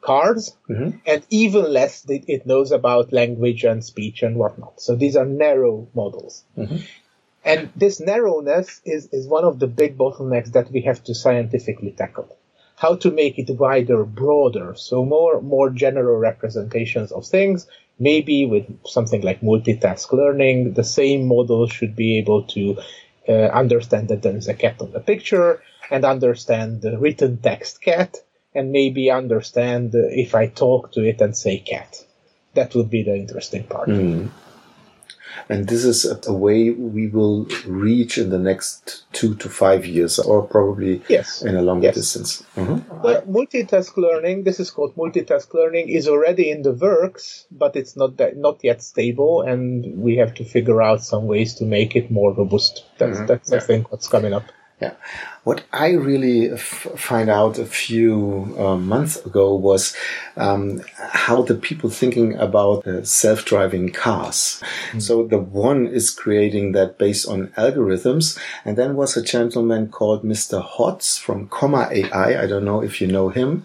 cars, 0.00 0.56
mm-hmm. 0.68 0.98
and 1.06 1.26
even 1.30 1.72
less 1.72 2.04
it 2.08 2.46
knows 2.46 2.72
about 2.72 3.12
language 3.12 3.64
and 3.64 3.84
speech 3.84 4.22
and 4.22 4.36
whatnot. 4.36 4.80
So 4.80 4.94
these 4.94 5.16
are 5.16 5.24
narrow 5.24 5.88
models. 5.94 6.44
Mm-hmm. 6.56 6.76
And 7.44 7.70
this 7.76 8.00
narrowness 8.00 8.80
is, 8.84 9.08
is 9.12 9.26
one 9.26 9.44
of 9.44 9.58
the 9.58 9.66
big 9.66 9.98
bottlenecks 9.98 10.52
that 10.52 10.70
we 10.70 10.80
have 10.82 11.04
to 11.04 11.14
scientifically 11.14 11.90
tackle. 11.90 12.36
How 12.76 12.96
to 12.96 13.10
make 13.10 13.38
it 13.38 13.50
wider, 13.50 14.04
broader, 14.04 14.74
so 14.74 15.04
more, 15.04 15.40
more 15.40 15.70
general 15.70 16.16
representations 16.16 17.12
of 17.12 17.26
things. 17.26 17.66
Maybe 17.98 18.44
with 18.46 18.66
something 18.86 19.20
like 19.20 19.40
multitask 19.40 20.10
learning, 20.12 20.72
the 20.72 20.82
same 20.82 21.28
model 21.28 21.68
should 21.68 21.94
be 21.94 22.18
able 22.18 22.42
to 22.44 22.78
uh, 23.28 23.32
understand 23.32 24.08
that 24.08 24.22
there 24.22 24.36
is 24.36 24.48
a 24.48 24.54
cat 24.54 24.80
on 24.80 24.90
the 24.90 25.00
picture 25.00 25.62
and 25.90 26.04
understand 26.04 26.82
the 26.82 26.98
written 26.98 27.36
text 27.38 27.80
cat 27.80 28.16
and 28.54 28.72
maybe 28.72 29.10
understand 29.10 29.92
if 29.94 30.34
I 30.34 30.46
talk 30.46 30.92
to 30.92 31.04
it 31.04 31.20
and 31.20 31.36
say 31.36 31.58
cat. 31.58 32.04
That 32.54 32.74
would 32.74 32.90
be 32.90 33.02
the 33.02 33.16
interesting 33.16 33.64
part. 33.64 33.88
Mm. 33.88 34.30
And 35.48 35.68
this 35.68 35.84
is 35.84 36.04
a, 36.04 36.32
way 36.32 36.70
we 36.70 37.06
will 37.08 37.46
reach 37.66 38.18
in 38.18 38.30
the 38.30 38.38
next 38.38 39.04
two 39.12 39.34
to 39.36 39.48
five 39.48 39.86
years, 39.86 40.18
or 40.18 40.42
probably 40.42 41.02
yes. 41.08 41.42
in 41.42 41.56
a 41.56 41.62
longer 41.62 41.88
yes. 41.88 41.94
distance. 41.94 42.42
Mm-hmm. 42.56 43.02
Well, 43.02 43.22
multitask 43.22 43.96
learning, 43.96 44.44
this 44.44 44.58
is 44.60 44.70
called 44.70 44.96
multitask 44.96 45.52
learning, 45.54 45.88
is 45.88 46.08
already 46.08 46.50
in 46.50 46.62
the 46.62 46.72
works, 46.72 47.46
but 47.50 47.76
it's 47.76 47.96
not 47.96 48.16
that, 48.16 48.36
not 48.36 48.60
yet 48.62 48.82
stable, 48.82 49.42
and 49.42 49.98
we 49.98 50.16
have 50.16 50.34
to 50.34 50.44
figure 50.44 50.82
out 50.82 51.02
some 51.02 51.26
ways 51.26 51.54
to 51.54 51.64
make 51.64 51.94
it 51.94 52.10
more 52.10 52.32
robust. 52.32 52.84
That's, 52.98 53.18
mm-hmm. 53.18 53.26
that's 53.26 53.50
yeah. 53.50 53.58
I 53.58 53.60
think, 53.60 53.90
what's 53.90 54.08
coming 54.08 54.32
up. 54.32 54.44
Yeah. 54.80 54.94
What 55.44 55.62
I 55.72 55.90
really 55.92 56.50
f- 56.50 56.88
find 56.96 57.30
out 57.30 57.58
a 57.58 57.64
few 57.64 58.54
uh, 58.58 58.76
months 58.76 59.24
ago 59.24 59.54
was 59.54 59.94
um, 60.36 60.82
how 60.96 61.42
the 61.42 61.54
people 61.54 61.90
thinking 61.90 62.34
about 62.34 62.86
uh, 62.86 63.04
self-driving 63.04 63.90
cars. 63.92 64.60
Mm. 64.90 65.00
So 65.00 65.26
the 65.26 65.38
one 65.38 65.86
is 65.86 66.10
creating 66.10 66.72
that 66.72 66.98
based 66.98 67.28
on 67.28 67.48
algorithms, 67.56 68.36
and 68.64 68.76
then 68.76 68.96
was 68.96 69.16
a 69.16 69.22
gentleman 69.22 69.88
called 69.88 70.24
Mr. 70.24 70.66
Hotz 70.66 71.20
from 71.20 71.48
Comma 71.48 71.88
AI. 71.92 72.42
I 72.42 72.46
don't 72.46 72.64
know 72.64 72.82
if 72.82 73.00
you 73.00 73.06
know 73.06 73.28
him, 73.28 73.64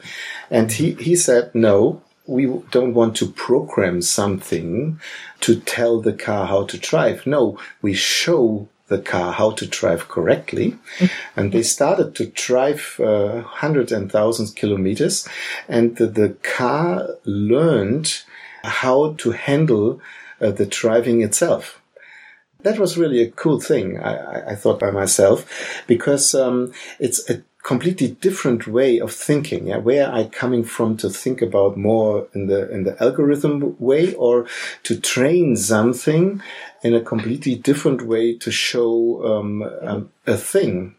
and 0.51 0.71
he 0.71 0.93
he 0.93 1.15
said 1.15 1.55
no. 1.55 2.03
We 2.27 2.45
don't 2.69 2.93
want 2.93 3.15
to 3.17 3.31
program 3.31 4.03
something 4.03 4.99
to 5.39 5.59
tell 5.61 5.99
the 5.99 6.13
car 6.13 6.45
how 6.45 6.65
to 6.65 6.77
drive. 6.77 7.25
No, 7.25 7.57
we 7.81 7.95
show 7.95 8.67
the 8.89 8.99
car 8.99 9.31
how 9.31 9.51
to 9.51 9.65
drive 9.65 10.09
correctly. 10.09 10.77
and 11.35 11.51
they 11.51 11.63
started 11.63 12.15
to 12.15 12.25
drive 12.27 12.99
uh, 12.99 13.41
hundreds 13.41 13.91
and 13.91 14.11
thousands 14.11 14.51
kilometers 14.51 15.27
and 15.67 15.95
the, 15.97 16.07
the, 16.07 16.29
car 16.43 17.15
learned 17.25 18.23
how 18.63 19.13
to 19.13 19.31
handle 19.31 20.01
uh, 20.41 20.51
the 20.51 20.65
driving 20.65 21.21
itself. 21.21 21.81
That 22.61 22.79
was 22.79 22.97
really 22.97 23.21
a 23.21 23.31
cool 23.31 23.61
thing, 23.61 23.99
I, 23.99 24.51
I 24.51 24.55
thought 24.55 24.79
by 24.79 24.91
myself, 24.91 25.83
because 25.87 26.35
um, 26.35 26.73
it's 26.99 27.29
a 27.29 27.41
completely 27.63 28.09
different 28.09 28.67
way 28.67 28.99
of 28.99 29.11
thinking. 29.11 29.67
Yeah? 29.67 29.77
Where 29.77 30.11
I 30.11 30.25
coming 30.25 30.63
from 30.63 30.97
to 30.97 31.09
think 31.09 31.41
about 31.41 31.77
more 31.77 32.27
in 32.33 32.47
the 32.47 32.69
in 32.71 32.83
the 32.83 33.01
algorithm 33.01 33.75
way, 33.79 34.13
or 34.15 34.47
to 34.83 34.99
train 34.99 35.55
something 35.55 36.41
in 36.83 36.93
a 36.93 37.01
completely 37.01 37.55
different 37.55 38.01
way 38.03 38.37
to 38.37 38.51
show 38.51 39.25
um, 39.25 39.63
um, 39.81 40.09
a 40.25 40.37
thing 40.37 40.95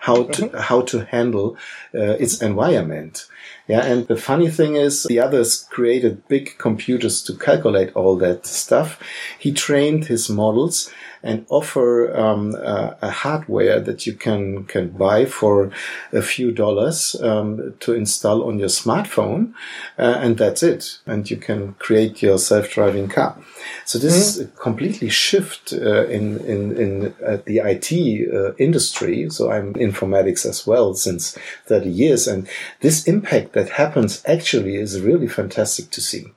how 0.00 0.24
to 0.24 0.42
mm-hmm. 0.42 0.56
how 0.56 0.80
to 0.80 1.04
handle 1.04 1.56
uh, 1.94 2.16
its 2.18 2.42
environment. 2.42 3.26
Yeah, 3.68 3.84
and 3.84 4.08
the 4.08 4.16
funny 4.16 4.50
thing 4.50 4.74
is, 4.74 5.04
the 5.04 5.20
others 5.20 5.68
created 5.70 6.26
big 6.26 6.58
computers 6.58 7.22
to 7.24 7.36
calculate 7.36 7.94
all 7.94 8.16
that 8.16 8.46
stuff. 8.46 8.98
He 9.38 9.52
trained 9.52 10.06
his 10.06 10.28
models 10.28 10.90
and 11.22 11.46
offer 11.48 12.16
um, 12.16 12.54
a, 12.54 12.96
a, 13.02 13.10
hardware 13.10 13.80
that 13.80 14.06
you 14.06 14.14
can 14.14 14.64
can 14.64 14.88
buy 14.88 15.26
for 15.26 15.70
a 16.12 16.22
few 16.22 16.50
dollars 16.50 17.14
um, 17.20 17.74
to 17.80 17.94
install 17.94 18.48
on 18.48 18.58
your 18.58 18.68
smartphone, 18.68 19.52
uh, 19.98 20.18
and 20.18 20.38
that's 20.38 20.62
it. 20.62 20.98
And 21.06 21.30
you 21.30 21.36
can 21.36 21.74
create 21.74 22.22
your 22.22 22.38
self-driving 22.38 23.08
car. 23.08 23.36
So 23.84 23.98
this 23.98 24.14
mm-hmm. 24.14 24.40
is 24.40 24.40
a 24.40 24.46
completely 24.60 25.10
shift 25.10 25.72
uh, 25.72 26.06
in 26.06 26.38
in 26.44 26.76
in 26.76 27.14
uh, 27.26 27.38
the 27.44 27.58
IT 27.58 27.92
uh, 28.32 28.54
industry. 28.56 29.28
So 29.30 29.50
I'm 29.50 29.74
informatics 29.74 30.46
as 30.46 30.66
well 30.66 30.94
since 30.94 31.36
30 31.66 31.90
years, 31.90 32.26
and 32.26 32.48
this 32.80 33.06
impact 33.06 33.52
that 33.52 33.70
happens 33.70 34.22
actually 34.26 34.76
is 34.76 35.00
really 35.00 35.28
fantastic 35.28 35.90
to 35.90 36.00
see. 36.00 36.32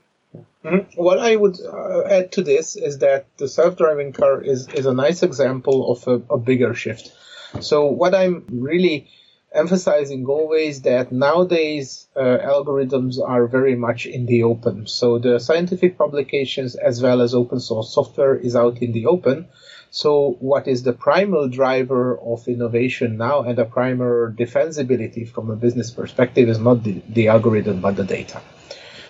Mm-hmm. 0.63 1.01
What 1.01 1.19
I 1.19 1.35
would 1.35 1.59
uh, 1.59 2.03
add 2.05 2.31
to 2.33 2.41
this 2.41 2.75
is 2.75 2.99
that 2.99 3.25
the 3.37 3.47
self-driving 3.47 4.13
car 4.13 4.41
is, 4.41 4.69
is 4.69 4.85
a 4.85 4.93
nice 4.93 5.21
example 5.21 5.91
of 5.91 6.07
a, 6.07 6.33
a 6.33 6.37
bigger 6.37 6.73
shift. 6.73 7.11
So 7.59 7.85
what 7.85 8.15
I'm 8.15 8.45
really 8.49 9.09
emphasizing 9.53 10.25
always 10.25 10.81
that 10.81 11.11
nowadays 11.11 12.07
uh, 12.15 12.19
algorithms 12.19 13.19
are 13.23 13.45
very 13.45 13.75
much 13.75 14.05
in 14.05 14.25
the 14.25 14.43
open. 14.43 14.87
So 14.87 15.19
the 15.19 15.39
scientific 15.39 15.97
publications 15.97 16.75
as 16.75 17.01
well 17.01 17.21
as 17.21 17.35
open 17.35 17.59
source 17.59 17.93
software 17.93 18.35
is 18.35 18.55
out 18.55 18.81
in 18.81 18.93
the 18.93 19.05
open. 19.05 19.47
So 19.91 20.37
what 20.39 20.67
is 20.67 20.81
the 20.81 20.93
primal 20.93 21.49
driver 21.49 22.17
of 22.19 22.47
innovation 22.47 23.17
now 23.17 23.43
and 23.43 23.57
the 23.57 23.65
primary 23.65 24.33
defensibility 24.33 25.27
from 25.27 25.51
a 25.51 25.55
business 25.55 25.91
perspective 25.91 26.49
is 26.49 26.57
not 26.57 26.83
the, 26.83 27.03
the 27.09 27.27
algorithm 27.27 27.81
but 27.81 27.95
the 27.95 28.03
data. 28.03 28.41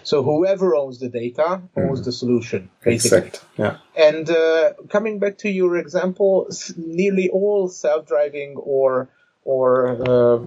So 0.03 0.23
whoever 0.23 0.75
owns 0.75 0.99
the 0.99 1.09
data 1.09 1.61
owns 1.75 2.01
mm. 2.01 2.05
the 2.05 2.11
solution, 2.11 2.69
basically. 2.83 3.27
Exact. 3.29 3.45
Yeah. 3.57 3.77
And 3.95 4.29
uh, 4.29 4.73
coming 4.89 5.19
back 5.19 5.37
to 5.39 5.49
your 5.49 5.77
example, 5.77 6.49
nearly 6.77 7.29
all 7.29 7.67
self-driving 7.67 8.57
or 8.57 9.09
or 9.45 9.69
uh, 10.07 10.39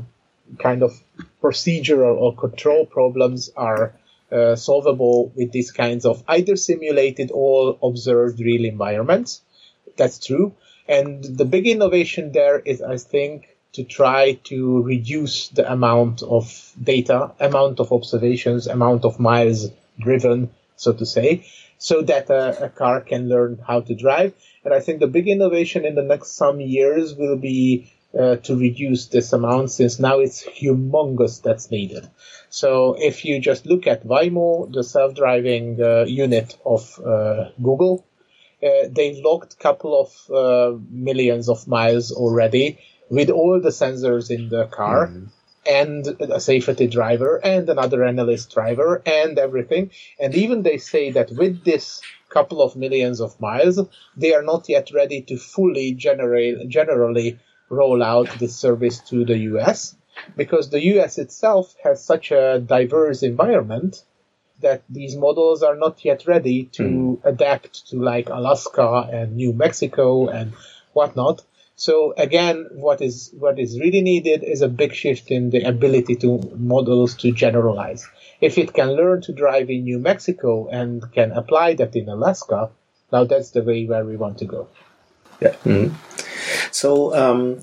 kind 0.59 0.83
of 0.83 0.93
procedural 1.43 2.17
or 2.17 2.35
control 2.35 2.87
problems 2.87 3.51
are 3.57 3.93
uh, 4.33 4.57
solvable 4.57 5.33
with 5.35 5.53
these 5.53 5.71
kinds 5.71 6.05
of 6.05 6.23
either 6.29 6.57
simulated 6.57 7.31
or 7.33 7.79
observed 7.83 8.41
real 8.41 8.65
environments. 8.65 9.43
That's 9.97 10.19
true. 10.25 10.55
And 10.89 11.25
the 11.25 11.45
big 11.45 11.67
innovation 11.67 12.33
there 12.33 12.59
is, 12.59 12.81
I 12.81 12.97
think, 12.97 13.56
to 13.77 13.85
try 13.85 14.33
to 14.45 14.83
reduce 14.83 15.49
the 15.49 15.71
amount 15.71 16.23
of 16.23 16.73
data, 16.83 17.33
amount 17.39 17.79
of 17.79 17.93
observations, 17.93 18.67
amount 18.67 19.05
of 19.05 19.21
miles 19.21 19.69
driven, 20.01 20.51
so 20.77 20.95
to 20.95 21.05
say, 21.05 21.47
so 21.77 22.01
that 22.01 22.31
a, 22.31 22.65
a, 22.65 22.69
car 22.71 23.03
can 23.03 23.29
learn 23.29 23.59
how 23.67 23.81
to 23.81 23.95
drive. 23.95 24.33
And 24.65 24.73
I 24.73 24.81
think 24.81 25.01
the 25.01 25.07
big 25.07 25.29
innovation 25.29 25.85
in 25.85 25.95
the 25.95 26.03
next 26.03 26.37
some 26.37 26.59
years 26.59 27.15
will 27.15 27.37
be 27.37 27.93
uh, 28.19 28.37
to 28.37 28.57
reduce 28.57 29.09
this 29.09 29.35
amount 29.35 29.71
since 29.71 29.99
now 29.99 30.21
it's 30.21 30.43
humongous 30.43 31.43
that's 31.43 31.71
needed. 31.71 32.09
So 32.49 32.97
if 32.99 33.27
you 33.27 33.41
just 33.41 33.67
look 33.67 33.87
at 33.87 34.07
Waymo, 34.07 34.73
the 34.73 34.85
self-driving 34.85 35.83
uh, 35.83 36.05
unit 36.05 36.57
of 36.65 36.99
uh, 37.05 37.51
Google, 37.63 38.07
uh, 38.63 38.89
they've 38.89 39.23
logged 39.23 39.53
a 39.53 39.63
couple 39.63 39.93
of 40.01 40.09
uh, 40.35 40.79
millions 40.89 41.51
of 41.51 41.69
miles 41.69 42.11
already 42.11 42.79
with 43.09 43.31
all 43.31 43.61
the 43.61 43.71
sensors 43.71 44.31
in 44.31 44.49
the 44.49 44.67
car. 44.67 45.09
Mm-hmm. 45.09 45.27
And 45.69 46.07
a 46.21 46.39
safety 46.39 46.87
driver 46.87 47.41
and 47.43 47.69
another 47.69 48.05
analyst 48.05 48.55
driver 48.55 49.03
and 49.05 49.37
everything. 49.37 49.91
And 50.21 50.33
even 50.33 50.63
they 50.63 50.79
say 50.79 51.11
that 51.11 51.33
with 51.33 51.65
this 51.65 52.01
couple 52.29 52.63
of 52.63 52.77
millions 52.77 53.21
of 53.21 53.41
miles, 53.41 53.81
they 54.17 54.33
are 54.33 54.45
not 54.45 54.69
yet 54.69 54.93
ready 54.95 55.23
to 55.23 55.37
fully 55.37 55.93
generate, 55.93 56.69
generally 56.69 57.41
roll 57.69 58.01
out 58.01 58.29
this 58.39 58.55
service 58.55 59.01
to 59.09 59.25
the 59.25 59.39
US 59.51 59.97
because 60.37 60.71
the 60.71 60.83
US 60.97 61.19
itself 61.19 61.75
has 61.83 62.05
such 62.05 62.31
a 62.31 62.61
diverse 62.61 63.23
environment 63.23 64.05
that 64.61 64.83
these 64.89 65.17
models 65.17 65.63
are 65.63 65.77
not 65.77 66.05
yet 66.05 66.27
ready 66.27 66.65
to 66.65 66.83
mm. 66.83 67.25
adapt 67.25 67.89
to 67.89 67.97
like 67.97 68.29
Alaska 68.31 69.09
and 69.13 69.37
New 69.37 69.53
Mexico 69.53 70.29
and 70.29 70.53
whatnot. 70.93 71.43
So 71.77 72.15
again, 72.17 72.67
what 72.73 73.03
is 73.03 73.31
what 73.39 73.59
is 73.59 73.79
really 73.79 74.01
needed 74.01 74.43
is 74.43 74.63
a 74.63 74.69
big 74.69 74.95
shift 74.95 75.31
in 75.31 75.51
the 75.51 75.63
ability 75.63 76.17
to 76.17 76.41
models 76.57 77.15
to 77.17 77.33
generalize. 77.33 78.09
If 78.41 78.57
it 78.57 78.73
can 78.73 78.97
learn 78.97 79.21
to 79.23 79.33
drive 79.33 79.69
in 79.69 79.85
New 79.85 79.99
Mexico 79.99 80.69
and 80.69 81.05
can 81.13 81.33
apply 81.33 81.75
that 81.75 81.95
in 81.95 82.09
Alaska, 82.09 82.71
now 83.13 83.25
that's 83.25 83.51
the 83.51 83.63
way 83.63 83.85
where 83.85 84.05
we 84.05 84.17
want 84.17 84.39
to 84.39 84.47
go. 84.47 84.69
Yeah. 85.41 85.55
Mm-hmm. 85.65 85.95
So 86.73 87.15
um, 87.15 87.61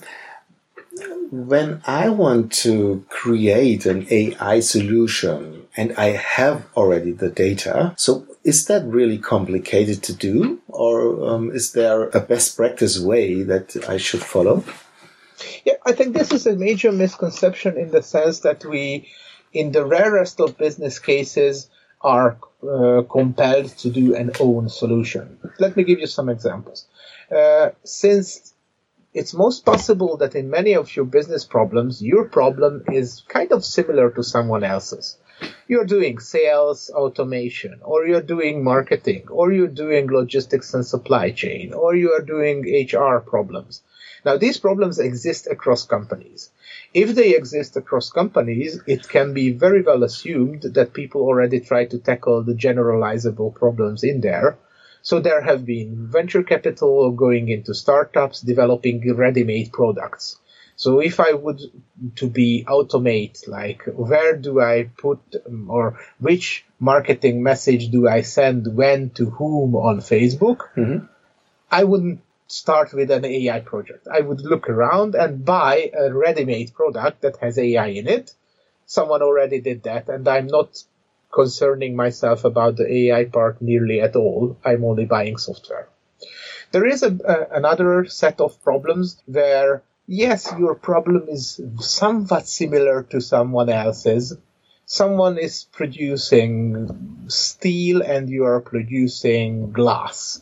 when 1.33 1.81
I 1.87 2.09
want 2.09 2.51
to 2.63 3.03
create 3.09 3.87
an 3.87 4.05
AI 4.11 4.59
solution 4.59 5.65
and 5.75 5.91
I 5.97 6.09
have 6.09 6.67
already 6.77 7.11
the 7.11 7.29
data, 7.29 7.95
so 7.97 8.27
is 8.43 8.65
that 8.65 8.85
really 8.85 9.17
complicated 9.17 10.03
to 10.03 10.13
do, 10.13 10.61
or 10.67 11.27
um, 11.27 11.49
is 11.51 11.71
there 11.71 12.09
a 12.09 12.19
best 12.19 12.55
practice 12.55 12.99
way 12.99 13.41
that 13.41 13.75
I 13.89 13.97
should 13.97 14.21
follow? 14.21 14.63
Yeah, 15.65 15.77
I 15.87 15.93
think 15.93 16.13
this 16.13 16.31
is 16.31 16.45
a 16.45 16.55
major 16.55 16.91
misconception 16.91 17.77
in 17.77 17.89
the 17.89 18.03
sense 18.03 18.41
that 18.41 18.63
we, 18.63 19.07
in 19.53 19.71
the 19.71 19.85
rarest 19.85 20.39
of 20.39 20.59
business 20.59 20.99
cases, 20.99 21.67
are 22.01 22.37
uh, 22.61 23.01
compelled 23.09 23.69
to 23.79 23.89
do 23.89 24.15
an 24.15 24.29
own 24.39 24.69
solution. 24.69 25.39
Let 25.59 25.75
me 25.75 25.83
give 25.83 25.99
you 25.99 26.07
some 26.07 26.29
examples. 26.29 26.85
Uh, 27.35 27.69
since 27.83 28.52
it's 29.13 29.33
most 29.33 29.63
possible 29.65 30.17
that 30.17 30.35
in 30.35 30.49
many 30.49 30.73
of 30.73 30.95
your 30.95 31.05
business 31.05 31.45
problems, 31.45 32.01
your 32.01 32.25
problem 32.25 32.83
is 32.91 33.23
kind 33.27 33.51
of 33.51 33.63
similar 33.63 34.09
to 34.11 34.23
someone 34.23 34.63
else's. 34.63 35.17
You're 35.67 35.85
doing 35.85 36.19
sales 36.19 36.89
automation, 36.89 37.79
or 37.83 38.07
you're 38.07 38.21
doing 38.21 38.63
marketing, 38.63 39.27
or 39.29 39.51
you're 39.51 39.67
doing 39.67 40.07
logistics 40.07 40.73
and 40.73 40.85
supply 40.85 41.31
chain, 41.31 41.73
or 41.73 41.95
you 41.95 42.11
are 42.13 42.21
doing 42.21 42.63
HR 42.63 43.19
problems. 43.19 43.81
Now, 44.25 44.37
these 44.37 44.57
problems 44.57 44.99
exist 44.99 45.47
across 45.47 45.85
companies. 45.85 46.49
If 46.93 47.13
they 47.13 47.35
exist 47.35 47.75
across 47.75 48.09
companies, 48.09 48.81
it 48.87 49.09
can 49.09 49.33
be 49.33 49.51
very 49.51 49.81
well 49.81 50.03
assumed 50.03 50.61
that 50.61 50.93
people 50.93 51.21
already 51.21 51.59
try 51.59 51.85
to 51.85 51.99
tackle 51.99 52.43
the 52.43 52.53
generalizable 52.53 53.53
problems 53.53 54.03
in 54.03 54.21
there, 54.21 54.57
so 55.03 55.19
there 55.19 55.41
have 55.41 55.65
been 55.65 56.07
venture 56.07 56.43
capital 56.43 57.11
going 57.11 57.49
into 57.49 57.73
startups 57.73 58.39
developing 58.39 59.13
ready-made 59.13 59.73
products. 59.73 60.37
So 60.77 60.99
if 61.01 61.19
I 61.19 61.33
would 61.33 61.59
to 62.15 62.29
be 62.29 62.65
automate, 62.67 63.45
like 63.47 63.83
where 63.85 64.37
do 64.37 64.61
I 64.61 64.89
put 64.97 65.19
um, 65.45 65.69
or 65.69 65.99
which 66.19 66.65
marketing 66.79 67.43
message 67.43 67.89
do 67.89 68.07
I 68.07 68.21
send 68.21 68.75
when 68.75 69.09
to 69.11 69.29
whom 69.29 69.75
on 69.75 69.99
Facebook? 69.99 70.59
Mm-hmm. 70.77 71.05
I 71.69 71.83
wouldn't 71.83 72.21
start 72.47 72.93
with 72.93 73.11
an 73.11 73.25
AI 73.25 73.59
project. 73.59 74.07
I 74.07 74.21
would 74.21 74.39
look 74.39 74.69
around 74.69 75.15
and 75.15 75.43
buy 75.43 75.91
a 75.93 76.13
ready-made 76.13 76.73
product 76.73 77.21
that 77.21 77.37
has 77.41 77.57
AI 77.57 77.87
in 77.87 78.07
it. 78.07 78.33
Someone 78.85 79.21
already 79.21 79.59
did 79.59 79.83
that 79.83 80.07
and 80.07 80.25
I'm 80.29 80.47
not 80.47 80.81
concerning 81.33 81.95
myself 81.95 82.45
about 82.45 82.77
the 82.77 82.91
AI 82.93 83.25
part 83.25 83.61
nearly 83.61 84.01
at 84.01 84.15
all. 84.15 84.57
I'm 84.63 84.83
only 84.85 85.05
buying 85.05 85.37
software. 85.37 85.87
There 86.71 86.85
is 86.85 87.03
a, 87.03 87.17
a, 87.25 87.57
another 87.57 88.05
set 88.05 88.39
of 88.39 88.61
problems 88.63 89.21
where, 89.25 89.83
yes, 90.07 90.51
your 90.57 90.75
problem 90.75 91.27
is 91.29 91.59
somewhat 91.79 92.47
similar 92.47 93.03
to 93.11 93.21
someone 93.21 93.69
else's. 93.69 94.37
Someone 94.85 95.37
is 95.37 95.65
producing 95.71 97.25
steel 97.27 98.01
and 98.01 98.29
you 98.29 98.45
are 98.45 98.59
producing 98.59 99.71
glass 99.71 100.41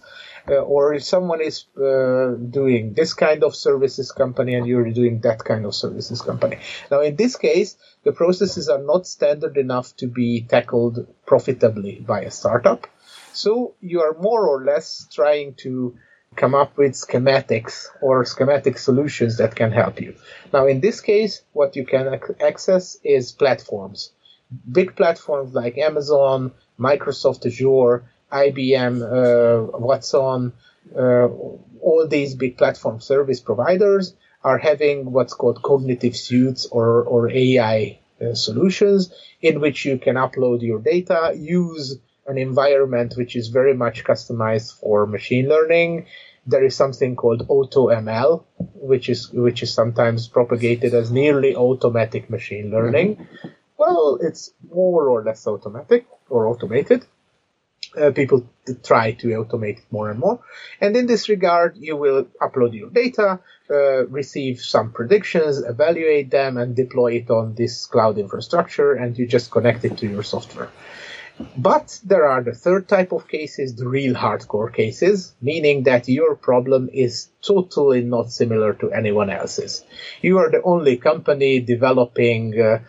uh, 0.49 0.55
or 0.55 0.93
if 0.93 1.03
someone 1.03 1.41
is 1.41 1.65
uh, 1.77 2.31
doing 2.49 2.93
this 2.93 3.13
kind 3.13 3.43
of 3.43 3.55
services 3.55 4.11
company 4.11 4.55
and 4.55 4.65
you're 4.65 4.89
doing 4.89 5.19
that 5.21 5.43
kind 5.43 5.65
of 5.65 5.75
services 5.75 6.21
company. 6.21 6.57
Now, 6.89 7.01
in 7.01 7.15
this 7.15 7.35
case, 7.35 7.77
the 8.03 8.11
processes 8.11 8.69
are 8.69 8.81
not 8.81 9.05
standard 9.05 9.57
enough 9.57 9.95
to 9.97 10.07
be 10.07 10.41
tackled 10.41 11.07
profitably 11.25 11.99
by 11.99 12.21
a 12.21 12.31
startup. 12.31 12.87
So 13.33 13.75
you 13.79 14.01
are 14.01 14.15
more 14.19 14.47
or 14.47 14.63
less 14.63 15.07
trying 15.11 15.53
to 15.55 15.95
come 16.35 16.55
up 16.55 16.77
with 16.77 16.93
schematics 16.93 17.87
or 18.01 18.25
schematic 18.25 18.77
solutions 18.77 19.37
that 19.37 19.55
can 19.55 19.71
help 19.71 20.01
you. 20.01 20.15
Now, 20.53 20.67
in 20.67 20.79
this 20.79 21.01
case, 21.01 21.41
what 21.53 21.75
you 21.75 21.85
can 21.85 22.13
ac- 22.13 22.41
access 22.41 22.97
is 23.03 23.31
platforms. 23.31 24.11
Big 24.71 24.95
platforms 24.95 25.53
like 25.53 25.77
Amazon, 25.77 26.51
Microsoft 26.79 27.45
Azure, 27.45 28.03
IBM, 28.31 29.01
uh, 29.01 29.77
Watson, 29.77 30.53
uh, 30.97 31.27
all 31.81 32.07
these 32.07 32.35
big 32.35 32.57
platform 32.57 32.99
service 33.01 33.39
providers 33.39 34.13
are 34.43 34.57
having 34.57 35.11
what's 35.11 35.33
called 35.33 35.61
cognitive 35.61 36.15
suites 36.15 36.65
or, 36.65 37.03
or 37.03 37.29
AI 37.29 37.99
uh, 38.21 38.33
solutions 38.33 39.13
in 39.41 39.59
which 39.59 39.85
you 39.85 39.97
can 39.97 40.15
upload 40.15 40.61
your 40.61 40.79
data, 40.79 41.33
use 41.35 41.97
an 42.27 42.37
environment 42.37 43.15
which 43.17 43.35
is 43.35 43.47
very 43.47 43.73
much 43.73 44.03
customized 44.03 44.79
for 44.79 45.05
machine 45.05 45.47
learning. 45.49 46.05
There 46.45 46.63
is 46.63 46.75
something 46.75 47.15
called 47.15 47.47
AutoML, 47.47 48.43
which 48.75 49.09
is 49.09 49.31
which 49.31 49.61
is 49.63 49.73
sometimes 49.73 50.27
propagated 50.27 50.93
as 50.93 51.11
nearly 51.11 51.55
automatic 51.55 52.29
machine 52.29 52.71
learning. 52.71 53.17
Mm-hmm. 53.17 53.47
Well, 53.77 54.19
it's 54.21 54.51
more 54.71 55.09
or 55.09 55.23
less 55.23 55.47
automatic 55.47 56.05
or 56.29 56.47
automated 56.47 57.05
uh, 57.99 58.11
people 58.11 58.47
try 58.83 59.11
to 59.11 59.27
automate 59.27 59.81
more 59.91 60.09
and 60.09 60.19
more. 60.19 60.39
And 60.79 60.95
in 60.95 61.07
this 61.07 61.29
regard, 61.29 61.77
you 61.77 61.97
will 61.97 62.25
upload 62.41 62.73
your 62.73 62.89
data, 62.89 63.39
uh, 63.69 64.05
receive 64.07 64.61
some 64.61 64.91
predictions, 64.91 65.59
evaluate 65.59 66.29
them, 66.29 66.57
and 66.57 66.75
deploy 66.75 67.13
it 67.13 67.29
on 67.29 67.55
this 67.55 67.85
cloud 67.85 68.17
infrastructure, 68.17 68.93
and 68.93 69.17
you 69.17 69.27
just 69.27 69.51
connect 69.51 69.85
it 69.85 69.97
to 69.97 70.07
your 70.07 70.23
software. 70.23 70.69
But 71.57 71.99
there 72.03 72.27
are 72.27 72.43
the 72.43 72.53
third 72.53 72.87
type 72.87 73.11
of 73.11 73.27
cases, 73.27 73.75
the 73.75 73.87
real 73.87 74.13
hardcore 74.13 74.71
cases, 74.71 75.33
meaning 75.41 75.83
that 75.83 76.07
your 76.07 76.35
problem 76.35 76.89
is 76.93 77.29
totally 77.41 78.01
not 78.01 78.31
similar 78.31 78.73
to 78.75 78.91
anyone 78.91 79.29
else's. 79.29 79.83
You 80.21 80.37
are 80.39 80.51
the 80.51 80.61
only 80.61 80.97
company 80.97 81.59
developing 81.59 82.61
uh, 82.61 82.79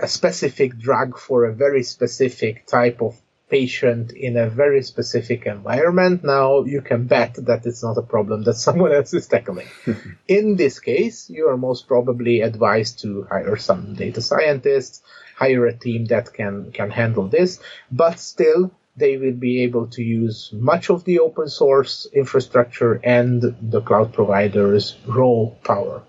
a 0.00 0.08
specific 0.08 0.78
drug 0.78 1.18
for 1.18 1.44
a 1.44 1.54
very 1.54 1.82
specific 1.82 2.66
type 2.66 3.02
of 3.02 3.20
patient 3.48 4.12
in 4.12 4.36
a 4.36 4.48
very 4.48 4.82
specific 4.82 5.46
environment, 5.46 6.24
now 6.24 6.64
you 6.64 6.80
can 6.80 7.06
bet 7.06 7.34
that 7.46 7.64
it's 7.64 7.82
not 7.82 7.96
a 7.98 8.02
problem 8.02 8.42
that 8.44 8.54
someone 8.66 8.92
else 8.92 9.14
is 9.14 9.26
tackling. 9.26 9.68
in 10.28 10.56
this 10.56 10.80
case, 10.80 11.30
you 11.30 11.48
are 11.48 11.56
most 11.56 11.86
probably 11.86 12.40
advised 12.40 13.00
to 13.00 13.26
hire 13.30 13.56
some 13.56 13.94
data 13.94 14.20
scientists, 14.20 15.02
hire 15.36 15.66
a 15.66 15.76
team 15.76 16.06
that 16.06 16.32
can, 16.32 16.72
can 16.72 16.90
handle 16.90 17.28
this, 17.28 17.60
but 17.90 18.18
still 18.18 18.70
they 18.96 19.18
will 19.18 19.34
be 19.34 19.62
able 19.62 19.86
to 19.88 20.02
use 20.02 20.50
much 20.52 20.90
of 20.90 21.04
the 21.04 21.18
open 21.18 21.48
source 21.48 22.06
infrastructure 22.12 22.94
and 23.04 23.54
the 23.60 23.80
cloud 23.82 24.12
provider's 24.12 24.96
raw 25.06 25.46
power. 25.62 26.02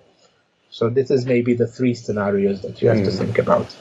So 0.69 0.89
this 0.89 1.11
is 1.11 1.25
maybe 1.25 1.53
the 1.53 1.67
three 1.67 1.93
scenarios 1.93 2.61
that 2.61 2.81
you 2.81 2.87
have 2.89 2.97
mm. 2.97 3.05
to 3.05 3.11
hmm. 3.11 3.17
think 3.17 3.37
about. 3.39 3.75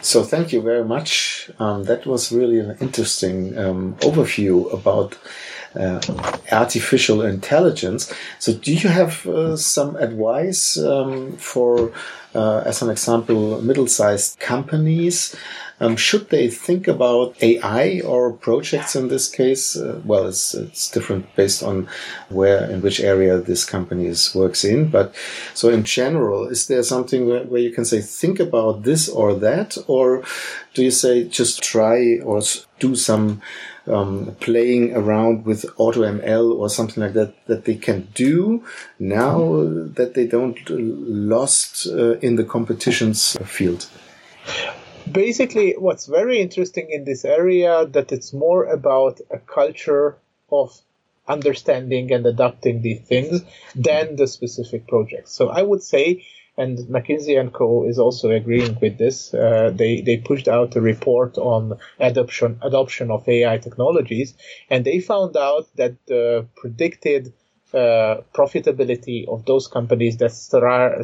So 0.00 0.22
thank 0.22 0.52
you 0.52 0.60
very 0.60 0.84
much. 0.84 1.35
Um, 1.58 1.84
that 1.84 2.06
was 2.06 2.32
really 2.32 2.58
an 2.58 2.76
interesting 2.80 3.56
um, 3.58 3.94
overview 3.96 4.72
about 4.72 5.18
uh, 5.76 6.00
artificial 6.52 7.22
intelligence. 7.22 8.12
So 8.38 8.52
do 8.52 8.72
you 8.74 8.88
have 8.88 9.26
uh, 9.26 9.56
some 9.56 9.96
advice 9.96 10.78
um, 10.78 11.36
for, 11.36 11.92
uh, 12.34 12.62
as 12.64 12.82
an 12.82 12.90
example, 12.90 13.60
middle-sized 13.62 14.38
companies 14.40 15.36
um, 15.78 15.96
should 15.96 16.30
they 16.30 16.48
think 16.48 16.88
about 16.88 17.36
AI 17.42 18.00
or 18.00 18.32
projects 18.32 18.96
in 18.96 19.08
this 19.08 19.28
case? 19.28 19.76
Uh, 19.76 20.00
well, 20.04 20.26
it's, 20.26 20.54
it's 20.54 20.90
different 20.90 21.34
based 21.36 21.62
on 21.62 21.88
where, 22.30 22.70
in 22.70 22.80
which 22.80 23.00
area 23.00 23.38
this 23.38 23.64
company 23.64 24.06
is, 24.06 24.34
works 24.34 24.64
in. 24.64 24.88
But 24.88 25.14
so 25.52 25.68
in 25.68 25.84
general, 25.84 26.46
is 26.46 26.66
there 26.66 26.82
something 26.82 27.28
where, 27.28 27.44
where 27.44 27.60
you 27.60 27.72
can 27.72 27.84
say, 27.84 28.00
think 28.00 28.40
about 28.40 28.84
this 28.84 29.08
or 29.08 29.34
that? 29.34 29.76
Or 29.86 30.24
do 30.72 30.82
you 30.82 30.90
say, 30.90 31.24
just 31.24 31.62
try 31.62 32.18
or 32.24 32.40
do 32.78 32.94
some 32.94 33.42
um, 33.86 34.36
playing 34.40 34.94
around 34.94 35.44
with 35.44 35.62
AutoML 35.76 36.52
or 36.58 36.68
something 36.68 37.02
like 37.02 37.12
that 37.14 37.34
that 37.46 37.64
they 37.64 37.76
can 37.76 38.08
do 38.14 38.64
now 38.98 39.38
that 39.98 40.12
they 40.14 40.26
don't 40.26 40.58
lost 40.68 41.86
uh, 41.86 42.18
in 42.18 42.36
the 42.36 42.44
competitions 42.44 43.36
field? 43.44 43.88
basically 45.10 45.74
what's 45.78 46.06
very 46.06 46.40
interesting 46.40 46.88
in 46.90 47.04
this 47.04 47.24
area 47.24 47.86
that 47.86 48.12
it's 48.12 48.32
more 48.32 48.64
about 48.64 49.20
a 49.30 49.38
culture 49.38 50.16
of 50.50 50.80
understanding 51.28 52.12
and 52.12 52.26
adapting 52.26 52.82
these 52.82 53.00
things 53.00 53.42
than 53.74 54.16
the 54.16 54.26
specific 54.26 54.86
projects. 54.86 55.32
So 55.32 55.48
I 55.48 55.62
would 55.62 55.82
say, 55.82 56.24
and 56.58 56.78
McKinsey 56.88 57.38
and 57.38 57.52
Co 57.52 57.84
is 57.84 57.98
also 57.98 58.30
agreeing 58.30 58.78
with 58.80 58.98
this. 58.98 59.34
Uh, 59.34 59.70
they 59.74 60.00
they 60.00 60.16
pushed 60.16 60.48
out 60.48 60.76
a 60.76 60.80
report 60.80 61.36
on 61.38 61.78
adoption 62.00 62.58
adoption 62.62 63.10
of 63.10 63.28
AI 63.28 63.58
technologies, 63.58 64.34
and 64.70 64.84
they 64.84 65.00
found 65.00 65.36
out 65.36 65.66
that 65.76 65.94
the 66.06 66.46
predicted 66.56 67.32
uh, 67.74 68.22
profitability 68.32 69.28
of 69.28 69.44
those 69.44 69.66
companies 69.68 70.16
that 70.18 70.32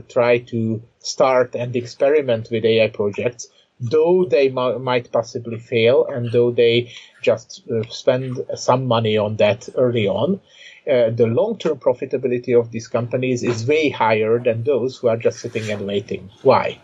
try, 0.09 0.39
to 0.39 0.83
start 1.01 1.55
and 1.55 1.75
experiment 1.75 2.49
with 2.51 2.65
AI 2.65 2.89
projects 2.89 3.49
though 3.83 4.25
they 4.25 4.49
might 4.49 5.11
possibly 5.11 5.59
fail 5.59 6.07
and 6.07 6.31
though 6.31 6.53
they 6.53 6.93
just 7.21 7.63
uh, 7.69 7.83
spend 7.89 8.39
some 8.55 8.87
money 8.87 9.17
on 9.17 9.37
that 9.37 9.69
early 9.77 10.07
on, 10.07 10.41
uh, 10.91 11.11
the 11.11 11.27
long-term 11.27 11.79
profitability 11.79 12.59
of 12.59 12.71
these 12.71 12.89
companies 12.89 13.43
is 13.43 13.67
way 13.67 13.89
higher 13.89 14.39
than 14.39 14.65
those 14.65 14.99
who 14.99 15.09
are 15.09 15.17
just 15.17 15.41
sitting 15.41 15.71
and 15.71 15.87
waiting. 15.87 16.31
Why? 16.43 16.81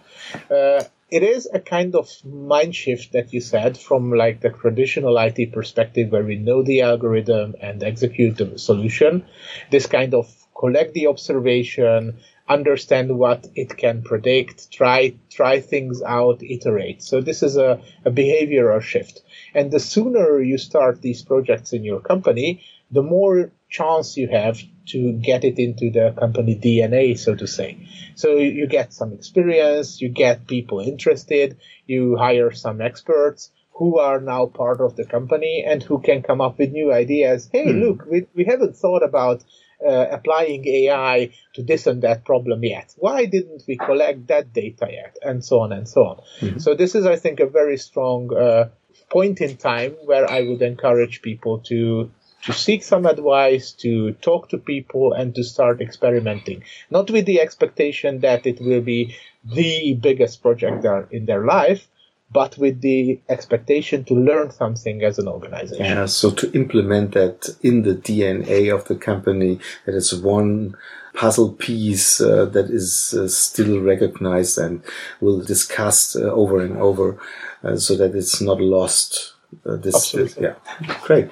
Uh, 0.50 0.84
it 1.10 1.22
is 1.22 1.48
a 1.52 1.58
kind 1.58 1.94
of 1.94 2.10
mind 2.24 2.76
shift 2.76 3.12
that 3.12 3.32
you 3.32 3.40
said 3.40 3.78
from 3.78 4.12
like 4.12 4.40
the 4.40 4.50
traditional 4.50 5.16
IT 5.16 5.52
perspective 5.52 6.12
where 6.12 6.22
we 6.22 6.36
know 6.36 6.62
the 6.62 6.82
algorithm 6.82 7.54
and 7.60 7.82
execute 7.82 8.36
the 8.36 8.58
solution. 8.58 9.24
This 9.70 9.86
kind 9.86 10.12
of 10.14 10.30
collect 10.54 10.92
the 10.92 11.06
observation, 11.06 12.18
understand 12.48 13.16
what 13.16 13.46
it 13.54 13.76
can 13.76 14.02
predict, 14.02 14.70
try 14.70 15.14
try 15.30 15.60
things 15.60 16.02
out, 16.02 16.42
iterate. 16.42 17.02
So 17.02 17.20
this 17.20 17.42
is 17.42 17.56
a, 17.56 17.80
a 18.04 18.10
behavioral 18.10 18.82
shift. 18.82 19.22
And 19.54 19.70
the 19.70 19.80
sooner 19.80 20.40
you 20.40 20.58
start 20.58 21.00
these 21.00 21.22
projects 21.22 21.72
in 21.72 21.84
your 21.84 22.00
company, 22.00 22.62
the 22.90 23.02
more 23.02 23.52
chance 23.68 24.16
you 24.16 24.28
have 24.28 24.58
to 24.86 25.12
get 25.12 25.44
it 25.44 25.58
into 25.58 25.90
the 25.90 26.14
company 26.18 26.58
DNA, 26.58 27.18
so 27.18 27.34
to 27.34 27.46
say. 27.46 27.86
So 28.14 28.36
you 28.36 28.66
get 28.66 28.92
some 28.92 29.12
experience, 29.12 30.00
you 30.00 30.08
get 30.08 30.46
people 30.46 30.80
interested, 30.80 31.58
you 31.86 32.16
hire 32.16 32.52
some 32.52 32.80
experts 32.80 33.50
who 33.72 33.98
are 33.98 34.20
now 34.20 34.46
part 34.46 34.80
of 34.80 34.96
the 34.96 35.04
company 35.04 35.64
and 35.66 35.82
who 35.82 36.00
can 36.00 36.22
come 36.22 36.40
up 36.40 36.58
with 36.58 36.72
new 36.72 36.92
ideas. 36.92 37.48
Hey, 37.52 37.70
hmm. 37.70 37.78
look, 37.78 38.06
we, 38.10 38.26
we 38.34 38.44
haven't 38.44 38.76
thought 38.76 39.02
about 39.02 39.44
uh, 39.86 40.06
applying 40.10 40.66
AI 40.66 41.30
to 41.54 41.62
this 41.62 41.86
and 41.86 42.02
that 42.02 42.24
problem 42.24 42.64
yet? 42.64 42.94
Why 42.96 43.26
didn't 43.26 43.62
we 43.68 43.76
collect 43.76 44.26
that 44.28 44.52
data 44.52 44.88
yet? 44.90 45.16
And 45.22 45.44
so 45.44 45.60
on 45.60 45.72
and 45.72 45.88
so 45.88 46.04
on. 46.04 46.16
Mm-hmm. 46.40 46.58
So 46.58 46.74
this 46.74 46.94
is, 46.94 47.06
I 47.06 47.16
think, 47.16 47.40
a 47.40 47.46
very 47.46 47.76
strong 47.76 48.34
uh, 48.36 48.70
point 49.10 49.40
in 49.40 49.56
time 49.56 49.92
where 50.04 50.28
I 50.28 50.42
would 50.42 50.62
encourage 50.62 51.22
people 51.22 51.60
to 51.66 52.10
to 52.42 52.52
seek 52.52 52.82
some 52.82 53.06
advice, 53.06 53.72
to 53.72 54.12
talk 54.14 54.48
to 54.50 54.58
people, 54.58 55.12
and 55.12 55.34
to 55.34 55.44
start 55.44 55.80
experimenting. 55.80 56.62
Not 56.90 57.10
with 57.10 57.26
the 57.26 57.40
expectation 57.40 58.20
that 58.20 58.46
it 58.46 58.60
will 58.60 58.80
be 58.80 59.16
the 59.44 59.94
biggest 59.94 60.42
project 60.42 60.86
in 61.10 61.26
their 61.26 61.44
life, 61.44 61.88
but 62.30 62.58
with 62.58 62.80
the 62.80 63.18
expectation 63.28 64.04
to 64.04 64.14
learn 64.14 64.50
something 64.50 65.02
as 65.02 65.18
an 65.18 65.28
organization. 65.28 65.84
Yeah, 65.84 66.06
so 66.06 66.30
to 66.32 66.52
implement 66.52 67.12
that 67.12 67.48
in 67.62 67.82
the 67.82 67.94
DNA 67.94 68.74
of 68.74 68.86
the 68.86 68.96
company, 68.96 69.60
that 69.86 69.94
is 69.94 70.14
one 70.14 70.76
puzzle 71.14 71.52
piece 71.52 72.20
uh, 72.20 72.44
that 72.46 72.70
is 72.70 73.14
uh, 73.18 73.26
still 73.28 73.80
recognized 73.80 74.58
and 74.58 74.82
will 75.20 75.40
discuss 75.40 76.14
uh, 76.14 76.20
over 76.30 76.60
and 76.60 76.76
over, 76.76 77.18
uh, 77.64 77.76
so 77.76 77.96
that 77.96 78.14
it's 78.14 78.40
not 78.40 78.60
lost. 78.60 79.34
Uh, 79.64 79.76
this, 79.76 79.94
Absolutely. 79.94 80.42
yeah, 80.42 80.96
great. 81.02 81.30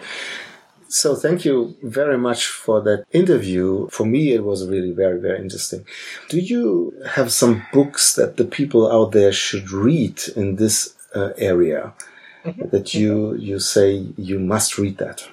So 0.89 1.17
thank 1.17 1.45
you 1.45 1.77
very 1.83 2.17
much 2.17 2.47
for 2.47 2.81
that 2.83 3.05
interview. 3.13 3.89
For 3.89 4.07
me, 4.07 4.33
it 4.33 4.45
was 4.45 4.69
really 4.69 4.93
very, 4.93 5.21
very 5.21 5.39
interesting. 5.41 5.85
Do 6.29 6.39
you 6.39 6.95
have 7.11 7.33
some 7.33 7.63
books 7.73 8.15
that 8.15 8.37
the 8.37 8.45
people 8.45 8.91
out 8.91 9.13
there 9.13 9.33
should 9.33 9.71
read 9.71 10.21
in 10.37 10.57
this 10.57 10.95
uh, 11.15 11.31
area 11.39 11.93
that 12.71 12.95
you 12.95 13.35
you 13.37 13.59
say 13.59 14.07
you 14.17 14.39
must 14.39 14.79
read 14.79 14.99
that? 14.99 15.29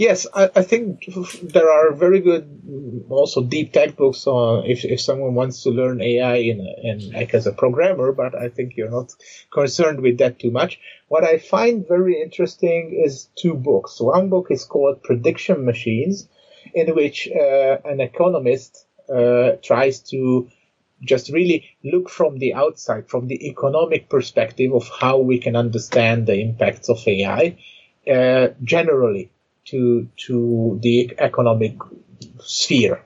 Yes, 0.00 0.26
I, 0.32 0.48
I, 0.56 0.62
think 0.62 1.04
there 1.42 1.70
are 1.70 1.92
very 1.92 2.20
good, 2.20 3.04
also 3.10 3.42
deep 3.42 3.74
tech 3.74 3.96
books 3.96 4.26
on 4.26 4.64
if, 4.64 4.82
if 4.82 4.98
someone 4.98 5.34
wants 5.34 5.62
to 5.64 5.68
learn 5.68 6.00
AI 6.00 6.36
in, 6.36 6.60
in 6.82 7.12
like 7.12 7.34
as 7.34 7.46
a 7.46 7.52
programmer, 7.52 8.10
but 8.10 8.34
I 8.34 8.48
think 8.48 8.78
you're 8.78 8.90
not 8.90 9.12
concerned 9.52 10.00
with 10.00 10.16
that 10.16 10.38
too 10.38 10.50
much. 10.50 10.80
What 11.08 11.24
I 11.24 11.36
find 11.36 11.86
very 11.86 12.18
interesting 12.18 12.98
is 13.04 13.28
two 13.36 13.52
books. 13.52 14.00
One 14.00 14.30
book 14.30 14.46
is 14.48 14.64
called 14.64 15.02
Prediction 15.02 15.66
Machines, 15.66 16.26
in 16.74 16.94
which 16.94 17.28
uh, 17.28 17.76
an 17.84 18.00
economist 18.00 18.86
uh, 19.14 19.56
tries 19.62 20.00
to 20.12 20.48
just 21.02 21.28
really 21.30 21.76
look 21.84 22.08
from 22.08 22.38
the 22.38 22.54
outside, 22.54 23.10
from 23.10 23.26
the 23.26 23.48
economic 23.48 24.08
perspective 24.08 24.72
of 24.72 24.88
how 24.88 25.18
we 25.18 25.38
can 25.38 25.56
understand 25.56 26.26
the 26.26 26.40
impacts 26.40 26.88
of 26.88 27.06
AI 27.06 27.58
uh, 28.10 28.48
generally 28.64 29.30
to 29.66 30.08
to 30.26 30.78
the 30.82 31.14
economic 31.18 31.74
sphere. 32.40 33.02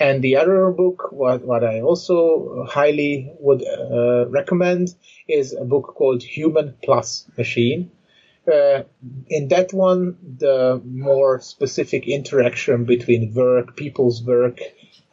And 0.00 0.22
the 0.22 0.36
other 0.36 0.70
book, 0.70 1.08
what, 1.10 1.44
what 1.44 1.64
I 1.64 1.80
also 1.80 2.64
highly 2.68 3.32
would 3.40 3.64
uh, 3.66 4.28
recommend, 4.28 4.94
is 5.26 5.52
a 5.52 5.64
book 5.64 5.94
called 5.96 6.22
Human 6.22 6.74
Plus 6.84 7.28
Machine. 7.36 7.90
Uh, 8.46 8.84
in 9.28 9.48
that 9.48 9.72
one, 9.72 10.16
the 10.38 10.80
more 10.84 11.40
specific 11.40 12.06
interaction 12.06 12.84
between 12.84 13.34
work, 13.34 13.76
people's 13.76 14.22
work, 14.22 14.60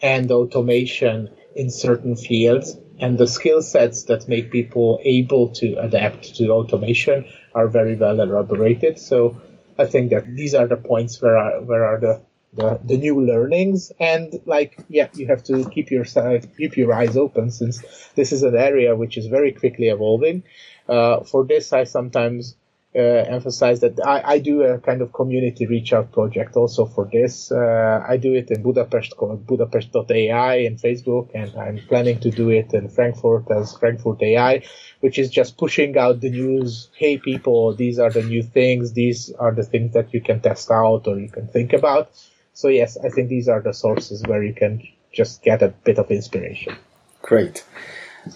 and 0.01 0.31
automation 0.31 1.29
in 1.55 1.71
certain 1.71 2.15
fields, 2.15 2.77
and 2.99 3.17
the 3.17 3.27
skill 3.27 3.61
sets 3.61 4.03
that 4.03 4.27
make 4.27 4.51
people 4.51 4.99
able 5.03 5.49
to 5.49 5.75
adapt 5.77 6.35
to 6.35 6.49
automation 6.51 7.25
are 7.53 7.67
very 7.67 7.95
well 7.95 8.19
elaborated. 8.19 8.99
So 8.99 9.41
I 9.77 9.85
think 9.85 10.11
that 10.11 10.25
these 10.33 10.53
are 10.55 10.67
the 10.67 10.77
points 10.77 11.21
where 11.21 11.37
are, 11.37 11.61
where 11.61 11.85
are 11.85 11.99
the, 11.99 12.21
the, 12.53 12.79
the 12.83 12.97
new 12.97 13.19
learnings 13.25 13.91
and 13.99 14.33
like 14.45 14.79
yeah 14.87 15.09
you 15.13 15.27
have 15.27 15.43
to 15.43 15.69
keep 15.69 15.91
your 15.91 16.05
side 16.05 16.47
keep 16.57 16.77
your 16.77 16.93
eyes 16.93 17.17
open 17.17 17.51
since 17.51 17.83
this 18.15 18.31
is 18.31 18.43
an 18.43 18.55
area 18.55 18.95
which 18.95 19.17
is 19.17 19.27
very 19.27 19.51
quickly 19.51 19.89
evolving. 19.89 20.43
Uh, 20.87 21.23
for 21.23 21.45
this 21.45 21.73
I 21.73 21.83
sometimes 21.83 22.55
emphasize 23.01 23.81
that 23.81 23.99
I, 24.05 24.21
I, 24.25 24.39
do 24.39 24.63
a 24.63 24.79
kind 24.79 25.01
of 25.01 25.11
community 25.11 25.65
reach 25.65 25.91
out 25.91 26.11
project 26.11 26.55
also 26.55 26.85
for 26.85 27.09
this. 27.11 27.51
Uh, 27.51 28.03
I 28.07 28.17
do 28.17 28.33
it 28.33 28.49
in 28.51 28.63
Budapest 28.63 29.17
called 29.17 29.45
Budapest.ai 29.45 30.55
in 30.55 30.77
Facebook, 30.77 31.29
and 31.33 31.53
I'm 31.57 31.79
planning 31.87 32.19
to 32.21 32.31
do 32.31 32.49
it 32.49 32.73
in 32.73 32.87
Frankfurt 32.89 33.51
as 33.51 33.75
Frankfurt 33.77 34.21
AI, 34.21 34.63
which 35.01 35.19
is 35.19 35.29
just 35.29 35.57
pushing 35.57 35.97
out 35.97 36.21
the 36.21 36.29
news. 36.29 36.89
Hey, 36.95 37.17
people, 37.17 37.75
these 37.75 37.99
are 37.99 38.09
the 38.09 38.23
new 38.23 38.43
things. 38.43 38.93
These 38.93 39.33
are 39.39 39.53
the 39.53 39.63
things 39.63 39.93
that 39.93 40.13
you 40.13 40.21
can 40.21 40.39
test 40.39 40.71
out 40.71 41.07
or 41.07 41.19
you 41.19 41.29
can 41.29 41.47
think 41.47 41.73
about. 41.73 42.11
So 42.53 42.69
yes, 42.69 42.97
I 42.97 43.09
think 43.09 43.27
these 43.27 43.49
are 43.49 43.61
the 43.61 43.73
sources 43.73 44.23
where 44.23 44.41
you 44.41 44.53
can 44.53 44.81
just 45.11 45.43
get 45.43 45.61
a 45.61 45.67
bit 45.67 45.97
of 45.99 46.09
inspiration. 46.11 46.77
Great. 47.21 47.65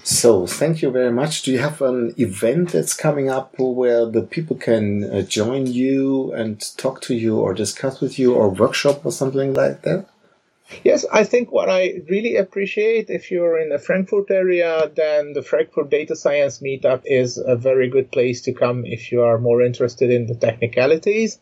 So, 0.03 0.45
thank 0.45 0.81
you 0.81 0.91
very 0.91 1.11
much. 1.11 1.43
Do 1.43 1.51
you 1.51 1.59
have 1.59 1.81
an 1.81 2.13
event 2.17 2.73
that's 2.73 2.93
coming 2.93 3.29
up 3.29 3.57
where 3.57 4.05
the 4.05 4.21
people 4.21 4.55
can 4.55 5.03
uh, 5.03 5.21
join 5.23 5.65
you 5.67 6.31
and 6.33 6.59
talk 6.77 7.01
to 7.01 7.15
you 7.15 7.39
or 7.39 7.53
discuss 7.53 7.99
with 7.99 8.19
you 8.19 8.35
or 8.35 8.49
workshop 8.49 9.05
or 9.05 9.11
something 9.11 9.53
like 9.53 9.81
that? 9.83 10.05
Yes, 10.83 11.05
I 11.11 11.23
think 11.23 11.51
what 11.51 11.69
I 11.69 12.01
really 12.09 12.35
appreciate 12.35 13.09
if 13.09 13.31
you're 13.31 13.59
in 13.59 13.69
the 13.69 13.79
Frankfurt 13.79 14.29
area, 14.29 14.91
then 14.95 15.33
the 15.33 15.41
Frankfurt 15.41 15.89
Data 15.89 16.15
Science 16.15 16.59
Meetup 16.59 17.01
is 17.05 17.37
a 17.37 17.55
very 17.55 17.89
good 17.89 18.11
place 18.11 18.41
to 18.41 18.53
come 18.53 18.85
if 18.85 19.11
you 19.11 19.23
are 19.23 19.39
more 19.39 19.63
interested 19.63 20.11
in 20.11 20.27
the 20.27 20.35
technicalities. 20.35 21.39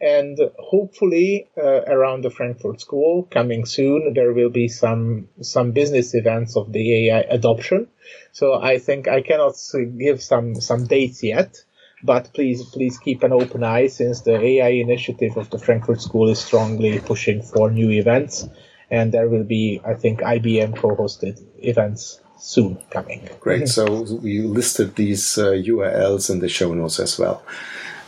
And 0.00 0.38
hopefully, 0.58 1.48
uh, 1.56 1.82
around 1.82 2.22
the 2.22 2.30
Frankfurt 2.30 2.80
School, 2.80 3.24
coming 3.30 3.64
soon, 3.66 4.14
there 4.14 4.32
will 4.32 4.50
be 4.50 4.68
some 4.68 5.28
some 5.40 5.72
business 5.72 6.14
events 6.14 6.56
of 6.56 6.72
the 6.72 7.08
AI 7.08 7.20
adoption. 7.22 7.88
So 8.30 8.54
I 8.54 8.78
think 8.78 9.08
I 9.08 9.22
cannot 9.22 9.54
give 9.98 10.22
some 10.22 10.60
some 10.60 10.86
dates 10.86 11.24
yet, 11.24 11.64
but 12.04 12.30
please 12.32 12.62
please 12.62 12.96
keep 12.98 13.24
an 13.24 13.32
open 13.32 13.64
eye 13.64 13.88
since 13.88 14.20
the 14.20 14.40
AI 14.40 14.68
initiative 14.68 15.36
of 15.36 15.50
the 15.50 15.58
Frankfurt 15.58 16.00
School 16.00 16.28
is 16.28 16.38
strongly 16.38 17.00
pushing 17.00 17.42
for 17.42 17.68
new 17.68 17.90
events, 17.90 18.46
and 18.92 19.10
there 19.10 19.28
will 19.28 19.44
be 19.44 19.80
I 19.84 19.94
think 19.94 20.20
IBM 20.20 20.76
co-hosted 20.76 21.42
events 21.58 22.20
soon 22.38 22.78
coming. 22.90 23.28
Great. 23.40 23.66
so 23.66 24.02
we 24.22 24.42
listed 24.42 24.94
these 24.94 25.38
uh, 25.38 25.50
URLs 25.50 26.30
in 26.30 26.38
the 26.38 26.48
show 26.48 26.72
notes 26.72 27.00
as 27.00 27.18
well 27.18 27.42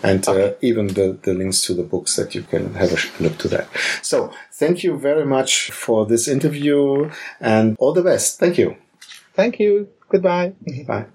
and 0.02 0.26
uh, 0.26 0.32
okay. 0.32 0.50
uh, 0.50 0.54
even 0.60 0.88
the, 0.88 1.18
the 1.22 1.34
links 1.34 1.62
to 1.62 1.74
the 1.74 1.82
books 1.82 2.16
that 2.16 2.34
you 2.34 2.42
can 2.42 2.74
have 2.74 2.92
a 2.92 3.22
look 3.22 3.38
to 3.38 3.48
that. 3.48 3.68
So 4.02 4.32
thank 4.52 4.82
you 4.84 4.98
very 4.98 5.26
much 5.26 5.70
for 5.70 6.06
this 6.06 6.28
interview 6.28 7.10
and 7.40 7.76
all 7.78 7.92
the 7.92 8.02
best. 8.02 8.38
Thank 8.38 8.58
you. 8.58 8.76
Thank 9.34 9.58
you. 9.58 9.88
Goodbye. 10.08 10.54
Bye. 10.86 11.06